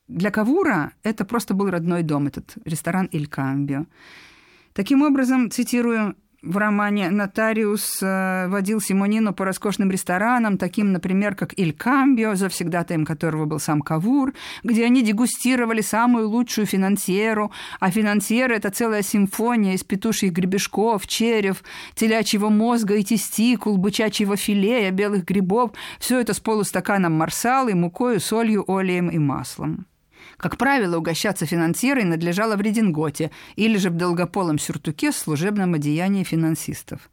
для 0.08 0.30
Кавура 0.30 0.92
это 1.02 1.24
просто 1.24 1.54
был 1.54 1.70
родной 1.70 2.02
дом, 2.02 2.26
этот 2.26 2.58
ресторан 2.66 3.06
«Иль 3.06 3.28
Камбио». 3.28 3.86
Таким 4.74 5.00
образом, 5.00 5.50
цитирую 5.50 6.16
в 6.44 6.56
романе 6.56 7.10
нотариус 7.10 8.02
э, 8.02 8.48
водил 8.48 8.80
Симонину 8.80 9.32
по 9.32 9.44
роскошным 9.44 9.90
ресторанам, 9.90 10.58
таким, 10.58 10.92
например, 10.92 11.34
как 11.34 11.58
Иль 11.58 11.72
Камбио, 11.72 12.34
завсегдатаем 12.34 13.04
которого 13.04 13.46
был 13.46 13.58
сам 13.58 13.80
Кавур, 13.80 14.34
где 14.62 14.84
они 14.84 15.02
дегустировали 15.02 15.80
самую 15.80 16.28
лучшую 16.28 16.66
финансьеру, 16.66 17.50
а 17.80 17.90
финансьера– 17.90 18.52
это 18.54 18.70
целая 18.70 19.02
симфония 19.02 19.74
из 19.74 19.84
петушьих 19.84 20.32
гребешков, 20.32 21.06
черев, 21.06 21.62
телячьего 21.94 22.50
мозга 22.50 22.94
и 22.96 23.04
тестикул, 23.04 23.78
бычачьего 23.78 24.36
филея, 24.36 24.90
белых 24.90 25.24
грибов– 25.24 25.72
все 25.98 26.20
это 26.20 26.34
с 26.34 26.40
полустаканом 26.40 27.14
марсалы, 27.14 27.74
мукою, 27.74 28.20
солью, 28.20 28.64
олеем 28.68 29.08
и 29.08 29.18
маслом. 29.18 29.86
Как 30.36 30.56
правило, 30.56 30.98
угощаться 30.98 31.46
финансирой 31.46 32.04
надлежало 32.04 32.56
в 32.56 32.60
рединготе 32.60 33.30
или 33.56 33.76
же 33.76 33.90
в 33.90 33.96
долгополом 33.96 34.58
сюртуке 34.58 35.12
с 35.12 35.16
служебном 35.16 35.74
одеянии 35.74 36.24
финансистов. 36.24 37.10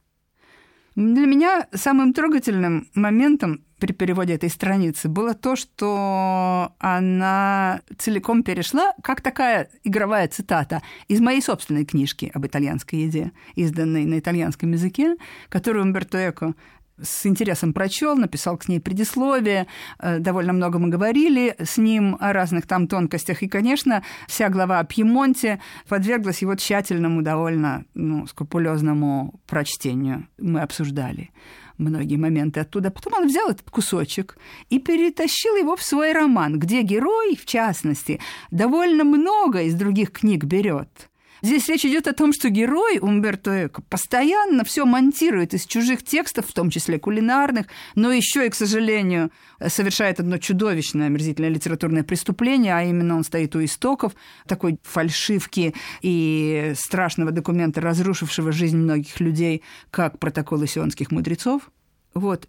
Для 0.95 1.25
меня 1.25 1.67
самым 1.73 2.13
трогательным 2.13 2.89
моментом 2.93 3.63
при 3.79 3.93
переводе 3.93 4.35
этой 4.35 4.49
страницы 4.49 5.07
было 5.07 5.33
то, 5.33 5.55
что 5.55 6.73
она 6.79 7.81
целиком 7.97 8.43
перешла, 8.43 8.93
как 9.01 9.21
такая 9.21 9.69
игровая 9.83 10.27
цитата, 10.27 10.81
из 11.07 11.19
моей 11.19 11.41
собственной 11.41 11.85
книжки 11.85 12.29
об 12.33 12.45
итальянской 12.45 12.99
еде, 12.99 13.31
изданной 13.55 14.05
на 14.05 14.19
итальянском 14.19 14.71
языке, 14.73 15.15
которую 15.49 15.85
Умберто 15.85 16.29
Эко 16.29 16.53
с 17.01 17.25
интересом 17.25 17.73
прочел, 17.73 18.15
написал 18.15 18.57
к 18.57 18.67
ней 18.67 18.79
предисловие, 18.79 19.67
э, 19.99 20.19
довольно 20.19 20.53
много 20.53 20.79
мы 20.79 20.89
говорили 20.89 21.55
с 21.59 21.77
ним 21.77 22.17
о 22.19 22.33
разных 22.33 22.67
там 22.67 22.87
тонкостях, 22.87 23.43
и, 23.43 23.47
конечно, 23.47 24.03
вся 24.27 24.49
глава 24.49 24.79
о 24.79 24.83
Пьемонте 24.83 25.59
подверглась 25.87 26.41
его 26.41 26.55
тщательному, 26.55 27.21
довольно 27.21 27.85
ну, 27.93 28.27
скрупулезному 28.27 29.39
прочтению. 29.47 30.27
Мы 30.37 30.61
обсуждали 30.61 31.31
многие 31.77 32.17
моменты 32.17 32.61
оттуда. 32.61 32.91
Потом 32.91 33.13
он 33.13 33.27
взял 33.27 33.49
этот 33.49 33.69
кусочек 33.69 34.37
и 34.69 34.79
перетащил 34.79 35.55
его 35.55 35.75
в 35.75 35.83
свой 35.83 36.13
роман, 36.13 36.59
где 36.59 36.83
герой, 36.83 37.35
в 37.35 37.45
частности, 37.45 38.19
довольно 38.51 39.03
много 39.03 39.63
из 39.63 39.73
других 39.73 40.11
книг 40.11 40.43
берет. 40.43 41.10
Здесь 41.41 41.67
речь 41.69 41.85
идет 41.85 42.07
о 42.07 42.13
том, 42.13 42.33
что 42.33 42.49
герой 42.49 42.99
Умберто 42.99 43.65
Эко 43.65 43.81
постоянно 43.81 44.63
все 44.63 44.85
монтирует 44.85 45.55
из 45.55 45.65
чужих 45.65 46.03
текстов, 46.03 46.47
в 46.47 46.53
том 46.53 46.69
числе 46.69 46.99
кулинарных, 46.99 47.65
но 47.95 48.11
еще 48.11 48.45
и, 48.45 48.49
к 48.49 48.55
сожалению, 48.55 49.31
совершает 49.65 50.19
одно 50.19 50.37
чудовищное, 50.37 51.07
омерзительное 51.07 51.49
литературное 51.49 52.03
преступление, 52.03 52.75
а 52.75 52.83
именно 52.83 53.15
он 53.15 53.23
стоит 53.23 53.55
у 53.55 53.63
истоков 53.63 54.13
такой 54.45 54.77
фальшивки 54.83 55.73
и 56.03 56.73
страшного 56.75 57.31
документа, 57.31 57.81
разрушившего 57.81 58.51
жизнь 58.51 58.77
многих 58.77 59.19
людей, 59.19 59.63
как 59.89 60.19
протоколы 60.19 60.67
сионских 60.67 61.09
мудрецов. 61.09 61.71
Вот. 62.13 62.47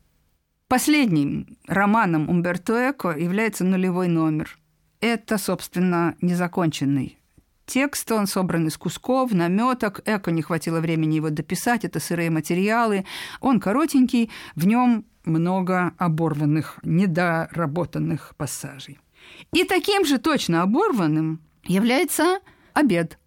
Последним 0.68 1.57
романом 1.66 2.28
Умберто 2.28 2.90
Эко 2.90 3.11
является 3.11 3.64
нулевой 3.64 4.09
номер. 4.09 4.59
Это, 5.01 5.38
собственно, 5.38 6.14
незаконченный 6.20 7.18
Текст, 7.67 8.11
он 8.13 8.27
собран 8.27 8.67
из 8.67 8.77
кусков, 8.77 9.33
наметок. 9.33 10.01
Эко 10.05 10.31
не 10.31 10.43
хватило 10.43 10.81
времени 10.81 11.17
его 11.17 11.31
дописать, 11.31 11.85
это 11.85 12.01
сырые 12.01 12.31
материалы. 12.31 13.05
Он 13.41 13.61
коротенький, 13.61 14.31
в 14.57 14.67
нем 14.67 15.05
много 15.25 15.95
оборванных, 15.99 16.79
недоработанных 16.83 18.35
пассажей. 18.37 18.99
И 19.53 19.65
таким 19.65 20.05
же 20.05 20.19
точно 20.19 20.63
оборванным 20.63 21.41
является 21.65 22.41
обед 22.75 23.19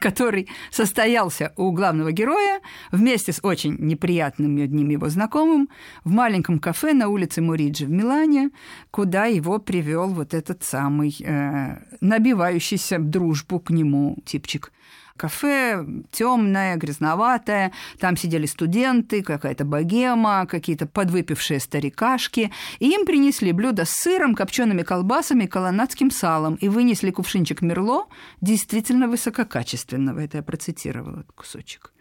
который 0.00 0.48
состоялся 0.70 1.52
у 1.56 1.70
главного 1.70 2.10
героя 2.10 2.60
вместе 2.90 3.32
с 3.32 3.40
очень 3.42 3.76
неприятным 3.78 4.56
одним 4.56 4.88
его 4.88 5.08
знакомым 5.08 5.68
в 6.02 6.10
маленьком 6.10 6.58
кафе 6.58 6.94
на 6.94 7.08
улице 7.08 7.42
Муриджи 7.42 7.84
в 7.84 7.90
Милане, 7.90 8.50
куда 8.90 9.26
его 9.26 9.58
привел 9.58 10.08
вот 10.08 10.34
этот 10.34 10.64
самый 10.64 11.14
э, 11.20 11.76
набивающийся 12.00 12.98
дружбу 12.98 13.60
к 13.60 13.70
нему 13.70 14.16
типчик 14.24 14.72
кафе 15.20 15.84
темное, 16.10 16.76
грязноватое. 16.76 17.72
Там 17.98 18.16
сидели 18.16 18.46
студенты, 18.46 19.22
какая-то 19.22 19.66
богема, 19.66 20.46
какие-то 20.46 20.86
подвыпившие 20.86 21.60
старикашки. 21.60 22.50
И 22.78 22.88
им 22.88 23.04
принесли 23.04 23.52
блюдо 23.52 23.84
с 23.84 23.90
сыром, 23.90 24.34
копчеными 24.34 24.82
колбасами 24.82 25.44
колонадским 25.44 26.10
салом. 26.10 26.54
И 26.54 26.68
вынесли 26.70 27.10
кувшинчик 27.10 27.60
Мерло, 27.60 28.06
действительно 28.40 29.08
высококачественного. 29.08 30.20
Это 30.20 30.38
я 30.38 30.42
процитировала 30.42 31.26
кусочек. 31.34 31.92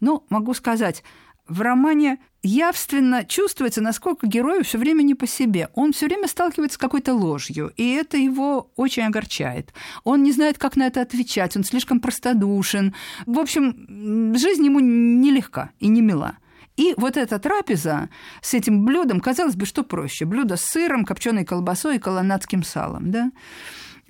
Ну, 0.00 0.24
могу 0.28 0.52
сказать, 0.54 1.04
в 1.48 1.60
романе 1.60 2.18
явственно 2.42 3.24
чувствуется, 3.24 3.80
насколько 3.80 4.26
герою 4.26 4.64
все 4.64 4.78
время 4.78 5.02
не 5.02 5.14
по 5.14 5.26
себе. 5.26 5.68
Он 5.74 5.92
все 5.92 6.06
время 6.06 6.28
сталкивается 6.28 6.76
с 6.76 6.78
какой-то 6.78 7.14
ложью, 7.14 7.72
и 7.76 7.92
это 7.92 8.16
его 8.16 8.72
очень 8.76 9.04
огорчает. 9.04 9.72
Он 10.04 10.22
не 10.22 10.32
знает, 10.32 10.58
как 10.58 10.76
на 10.76 10.86
это 10.86 11.00
отвечать, 11.00 11.56
он 11.56 11.64
слишком 11.64 12.00
простодушен. 12.00 12.94
В 13.26 13.38
общем, 13.38 14.34
жизнь 14.36 14.64
ему 14.64 14.80
нелегка 14.80 15.70
и 15.78 15.88
не 15.88 16.02
мила. 16.02 16.38
И 16.76 16.94
вот 16.96 17.16
эта 17.16 17.38
трапеза 17.38 18.10
с 18.42 18.52
этим 18.52 18.84
блюдом, 18.84 19.20
казалось 19.20 19.56
бы, 19.56 19.64
что 19.64 19.82
проще. 19.82 20.26
Блюдо 20.26 20.56
с 20.56 20.62
сыром, 20.62 21.04
копченой 21.04 21.44
колбасой 21.44 21.96
и 21.96 22.00
колонадским 22.00 22.62
салом. 22.62 23.10
Да? 23.10 23.32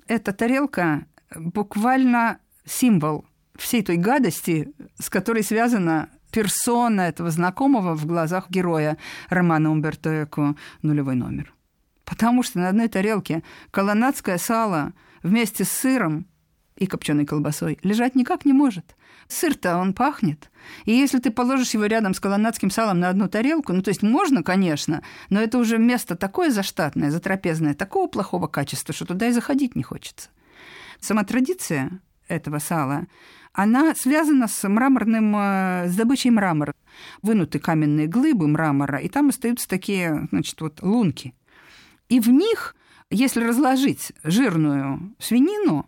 Эта 0.07 0.33
тарелка 0.33 1.05
буквально 1.33 2.39
символ 2.65 3.25
всей 3.55 3.83
той 3.83 3.95
гадости, 3.95 4.73
с 4.99 5.09
которой 5.09 5.43
связана 5.43 6.09
персона 6.31 7.01
этого 7.01 7.31
знакомого 7.31 7.95
в 7.95 8.05
глазах 8.05 8.49
героя 8.49 8.97
романа 9.29 9.71
Умберто 9.71 10.23
Эко 10.23 10.55
«Нулевой 10.81 11.15
номер». 11.15 11.53
Потому 12.05 12.43
что 12.43 12.59
на 12.59 12.69
одной 12.69 12.87
тарелке 12.87 13.43
колонадское 13.71 14.37
сало 14.37 14.93
вместе 15.23 15.65
с 15.65 15.69
сыром 15.69 16.25
и 16.77 16.85
копченой 16.85 17.25
колбасой 17.25 17.79
лежать 17.83 18.15
никак 18.15 18.45
не 18.45 18.53
может. 18.53 18.95
Сыр-то 19.27 19.77
он 19.77 19.93
пахнет. 19.93 20.49
И 20.85 20.91
если 20.91 21.19
ты 21.19 21.31
положишь 21.31 21.73
его 21.73 21.85
рядом 21.85 22.13
с 22.13 22.19
колонадским 22.19 22.69
салом 22.69 22.99
на 22.99 23.09
одну 23.09 23.27
тарелку, 23.27 23.73
ну, 23.73 23.81
то 23.81 23.89
есть 23.89 24.03
можно, 24.03 24.41
конечно, 24.43 25.03
но 25.29 25.41
это 25.41 25.57
уже 25.57 25.77
место 25.77 26.15
такое 26.15 26.49
заштатное, 26.49 27.11
затрапезное, 27.11 27.73
такого 27.73 28.07
плохого 28.07 28.47
качества, 28.47 28.93
что 28.93 29.05
туда 29.05 29.27
и 29.27 29.31
заходить 29.31 29.75
не 29.75 29.83
хочется. 29.83 30.29
Сама 30.99 31.23
традиция 31.23 31.99
этого 32.27 32.59
сала 32.59 33.07
она 33.57 33.95
связана 33.95 34.47
с 34.47 34.69
мраморным, 34.69 35.35
э, 35.35 35.87
с 35.87 35.95
добычей 35.95 36.29
мрамора. 36.29 36.75
Вынуты 37.23 37.57
каменные 37.57 38.05
глыбы 38.05 38.47
мрамора, 38.47 38.99
и 38.99 39.09
там 39.09 39.29
остаются 39.29 39.67
такие, 39.67 40.27
значит, 40.31 40.61
вот 40.61 40.83
лунки. 40.83 41.33
И 42.07 42.19
в 42.19 42.29
них, 42.29 42.75
если 43.09 43.43
разложить 43.43 44.13
жирную 44.23 45.15
свинину, 45.17 45.87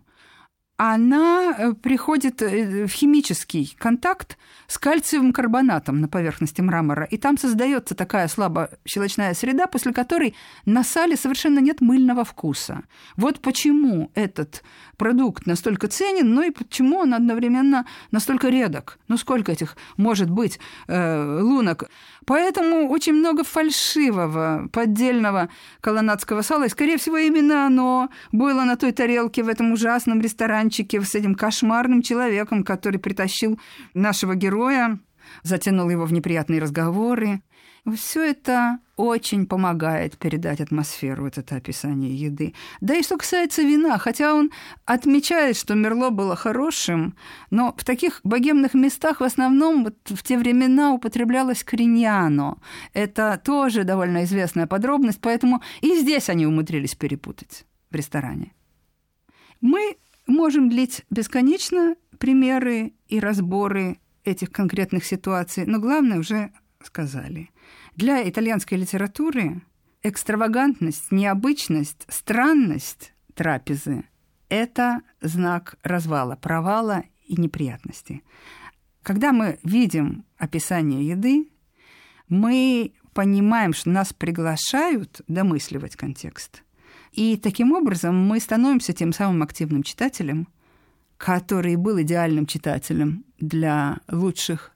она 0.81 1.53
э, 1.57 1.73
приходит 1.73 2.41
э, 2.41 2.85
в 2.85 2.91
химический 2.91 3.75
контакт 3.77 4.37
с 4.67 4.77
кальциевым 4.77 5.33
карбонатом 5.33 5.99
на 5.99 6.07
поверхности 6.07 6.61
мрамора, 6.61 7.03
и 7.03 7.17
там 7.17 7.37
создается 7.37 7.95
такая 7.95 8.29
слабо 8.29 8.69
щелочная 8.85 9.33
среда, 9.33 9.67
после 9.67 9.91
которой 9.91 10.35
на 10.65 10.85
сале 10.85 11.17
совершенно 11.17 11.59
нет 11.59 11.81
мыльного 11.81 12.23
вкуса. 12.23 12.83
Вот 13.17 13.41
почему 13.41 14.09
этот 14.15 14.63
продукт 14.95 15.45
настолько 15.45 15.89
ценен, 15.89 16.33
но 16.33 16.43
и 16.43 16.51
почему 16.51 16.99
он 16.99 17.13
одновременно 17.13 17.85
настолько 18.11 18.47
редок. 18.47 18.99
Ну 19.09 19.17
сколько 19.17 19.51
этих 19.51 19.75
может 19.97 20.29
быть 20.29 20.61
э, 20.87 21.39
лунок? 21.41 21.89
Поэтому 22.25 22.89
очень 22.89 23.13
много 23.13 23.43
фальшивого, 23.43 24.69
поддельного 24.71 25.49
колонадского 25.81 26.43
сала, 26.43 26.65
и, 26.65 26.69
скорее 26.69 26.97
всего, 26.97 27.17
именно 27.17 27.65
оно 27.65 28.09
было 28.31 28.63
на 28.65 28.75
той 28.75 28.91
тарелке 28.91 29.41
в 29.41 29.49
этом 29.49 29.71
ужасном 29.71 30.21
ресторанчике 30.69 31.01
с 31.01 31.15
этим 31.15 31.35
кошмарным 31.35 32.01
человеком, 32.01 32.63
который 32.63 32.99
притащил 32.99 33.59
нашего 33.93 34.35
героя, 34.35 34.99
затянул 35.43 35.89
его 35.89 36.05
в 36.05 36.13
неприятные 36.13 36.61
разговоры. 36.61 37.41
Все 37.95 38.31
это 38.31 38.79
очень 38.97 39.45
помогает 39.45 40.17
передать 40.17 40.61
атмосферу, 40.61 41.23
вот 41.23 41.37
это 41.37 41.55
описание 41.55 42.13
еды. 42.13 42.53
Да 42.81 42.93
и 42.93 43.03
что 43.03 43.17
касается 43.17 43.61
вина, 43.63 43.97
хотя 43.97 44.35
он 44.35 44.51
отмечает, 44.85 45.55
что 45.55 45.75
Мерло 45.75 46.09
было 46.09 46.35
хорошим, 46.35 47.15
но 47.51 47.73
в 47.77 47.83
таких 47.83 48.19
богемных 48.23 48.73
местах 48.73 49.21
в 49.21 49.23
основном 49.23 49.85
вот 49.85 49.95
в 50.05 50.21
те 50.23 50.37
времена 50.37 50.91
употреблялось 50.91 51.63
криньяно. 51.63 52.57
Это 52.93 53.41
тоже 53.43 53.83
довольно 53.83 54.23
известная 54.25 54.67
подробность, 54.67 55.21
поэтому 55.21 55.61
и 55.81 55.95
здесь 55.95 56.29
они 56.29 56.45
умудрились 56.45 56.95
перепутать 56.95 57.65
в 57.89 57.95
ресторане. 57.95 58.53
Мы 59.61 59.97
можем 60.29 60.69
длить 60.69 61.05
бесконечно 61.09 61.95
примеры 62.17 62.93
и 63.07 63.19
разборы 63.19 63.99
этих 64.23 64.51
конкретных 64.51 65.05
ситуаций, 65.05 65.65
но 65.65 65.79
главное 65.79 66.19
уже 66.19 66.51
сказали– 66.81 67.49
для 67.99 68.27
итальянской 68.29 68.77
литературы 68.77 69.61
экстравагантность, 70.03 71.11
необычность, 71.11 72.05
странность 72.07 73.13
трапезы– 73.33 74.05
это 74.49 75.01
знак 75.19 75.75
развала, 75.83 76.37
провала 76.37 77.03
и 77.25 77.35
неприятности. 77.35 78.23
Когда 79.03 79.33
мы 79.33 79.59
видим 79.63 80.23
описание 80.37 81.05
еды, 81.05 81.49
мы 82.29 82.93
понимаем, 83.13 83.73
что 83.73 83.89
нас 83.89 84.13
приглашают 84.13 85.21
домысливать 85.27 85.97
контекст. 85.97 86.63
И 87.11 87.37
таким 87.37 87.73
образом 87.73 88.15
мы 88.15 88.39
становимся 88.39 88.93
тем 88.93 89.13
самым 89.13 89.43
активным 89.43 89.83
читателем, 89.83 90.47
который 91.17 91.75
был 91.75 92.01
идеальным 92.01 92.45
читателем 92.45 93.25
для 93.39 93.99
лучших 94.09 94.71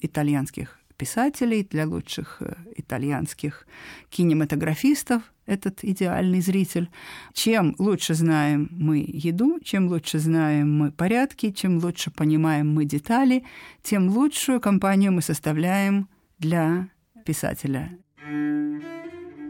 итальянских 0.00 0.78
писателей, 0.96 1.66
для 1.68 1.86
лучших 1.86 2.36
э, 2.40 2.54
итальянских 2.76 3.66
кинематографистов 4.08 5.22
этот 5.46 5.82
идеальный 5.82 6.40
зритель. 6.40 6.88
Чем 7.32 7.74
лучше 7.78 8.14
знаем 8.14 8.68
мы 8.70 9.04
еду, 9.06 9.58
чем 9.60 9.88
лучше 9.88 10.18
знаем 10.18 10.78
мы 10.78 10.92
порядки, 10.92 11.50
чем 11.50 11.78
лучше 11.78 12.10
понимаем 12.10 12.72
мы 12.72 12.84
детали, 12.84 13.44
тем 13.82 14.08
лучшую 14.08 14.60
компанию 14.60 15.12
мы 15.12 15.22
составляем 15.22 16.08
для 16.38 16.88
писателя. 17.24 17.90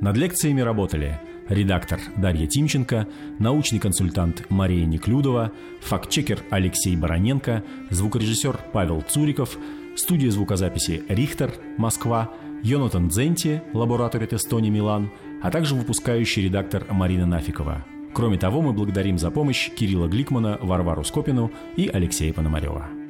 Над 0.00 0.16
лекциями 0.16 0.62
работали 0.62 1.31
редактор 1.48 2.00
Дарья 2.16 2.46
Тимченко, 2.46 3.06
научный 3.38 3.78
консультант 3.78 4.44
Мария 4.50 4.86
Неклюдова, 4.86 5.52
фактчекер 5.80 6.40
Алексей 6.50 6.96
Бароненко, 6.96 7.62
звукорежиссер 7.90 8.58
Павел 8.72 9.02
Цуриков– 9.02 9.56
студия 9.96 10.30
звукозаписи 10.30 11.02
«Рихтер», 11.08 11.54
Москва, 11.76 12.30
Йонатан 12.62 13.08
Дзенти, 13.08 13.62
лаборатория 13.72 14.28
Эстония, 14.32 14.70
Милан, 14.70 15.10
а 15.42 15.50
также 15.50 15.74
выпускающий 15.74 16.44
редактор 16.44 16.86
Марина 16.90 17.26
Нафикова. 17.26 17.84
Кроме 18.14 18.38
того, 18.38 18.60
мы 18.62 18.72
благодарим 18.72 19.18
за 19.18 19.30
помощь 19.30 19.70
Кирилла 19.70 20.06
Гликмана, 20.06 20.58
Варвару 20.60 21.02
Скопину 21.02 21.50
и 21.76 21.88
Алексея 21.88 22.32
Пономарева. 22.32 23.01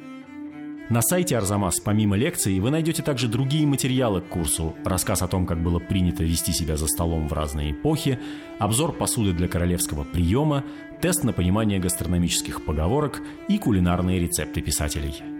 На 0.89 1.01
сайте 1.01 1.37
Арзамас 1.37 1.79
помимо 1.79 2.15
лекций 2.15 2.59
вы 2.59 2.69
найдете 2.69 3.01
также 3.01 3.27
другие 3.27 3.65
материалы 3.65 4.21
к 4.21 4.27
курсу, 4.27 4.75
рассказ 4.83 5.21
о 5.21 5.27
том, 5.27 5.45
как 5.45 5.63
было 5.63 5.79
принято 5.79 6.23
вести 6.23 6.51
себя 6.51 6.77
за 6.77 6.87
столом 6.87 7.27
в 7.27 7.33
разные 7.33 7.71
эпохи, 7.71 8.19
обзор 8.59 8.91
посуды 8.91 9.33
для 9.33 9.47
королевского 9.47 10.03
приема, 10.03 10.63
тест 11.01 11.23
на 11.23 11.33
понимание 11.33 11.79
гастрономических 11.79 12.63
поговорок 12.65 13.21
и 13.47 13.57
кулинарные 13.57 14.19
рецепты 14.19 14.61
писателей– 14.61 15.15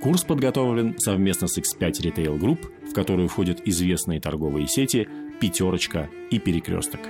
Курс 0.00 0.24
подготовлен 0.24 0.98
совместно 0.98 1.46
с 1.46 1.58
X5 1.58 1.90
Retail 1.90 2.38
Group, 2.38 2.88
в 2.90 2.94
которую 2.94 3.28
входят 3.28 3.60
известные 3.66 4.18
торговые 4.18 4.66
сети 4.66 5.06
«Пятерочка» 5.40 6.08
и 6.30 6.38
«Перекресток». 6.38 7.00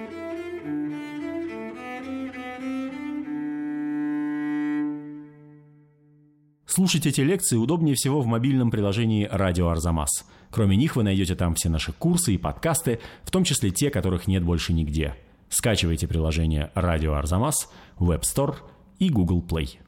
Слушать 6.71 7.05
эти 7.05 7.21
лекции 7.23 7.57
удобнее 7.57 7.97
всего 7.97 8.21
в 8.21 8.27
мобильном 8.27 8.71
приложении 8.71 9.27
«Радио 9.29 9.71
Арзамас». 9.71 10.25
Кроме 10.53 10.77
них 10.77 10.95
вы 10.95 11.03
найдете 11.03 11.35
там 11.35 11.57
все 11.57 11.69
наши 11.69 11.93
курсы 11.93 12.35
и 12.35 12.39
подкасты, 12.39 13.01
в 13.25 13.33
том 13.33 13.43
числе 13.43 13.73
те, 13.73 13.91
которых 13.91 14.29
нет 14.29 14.45
больше 14.45 14.73
нигде. 14.73 15.17
Скачивайте 15.49 16.07
приложение 16.07 16.71
«Радио 16.77 17.15
Арзамас» 17.15 17.69
App 18.13 18.21
Store 18.21 18.55
и 19.01 19.11
Google 19.11 19.43
Play. 19.43 19.81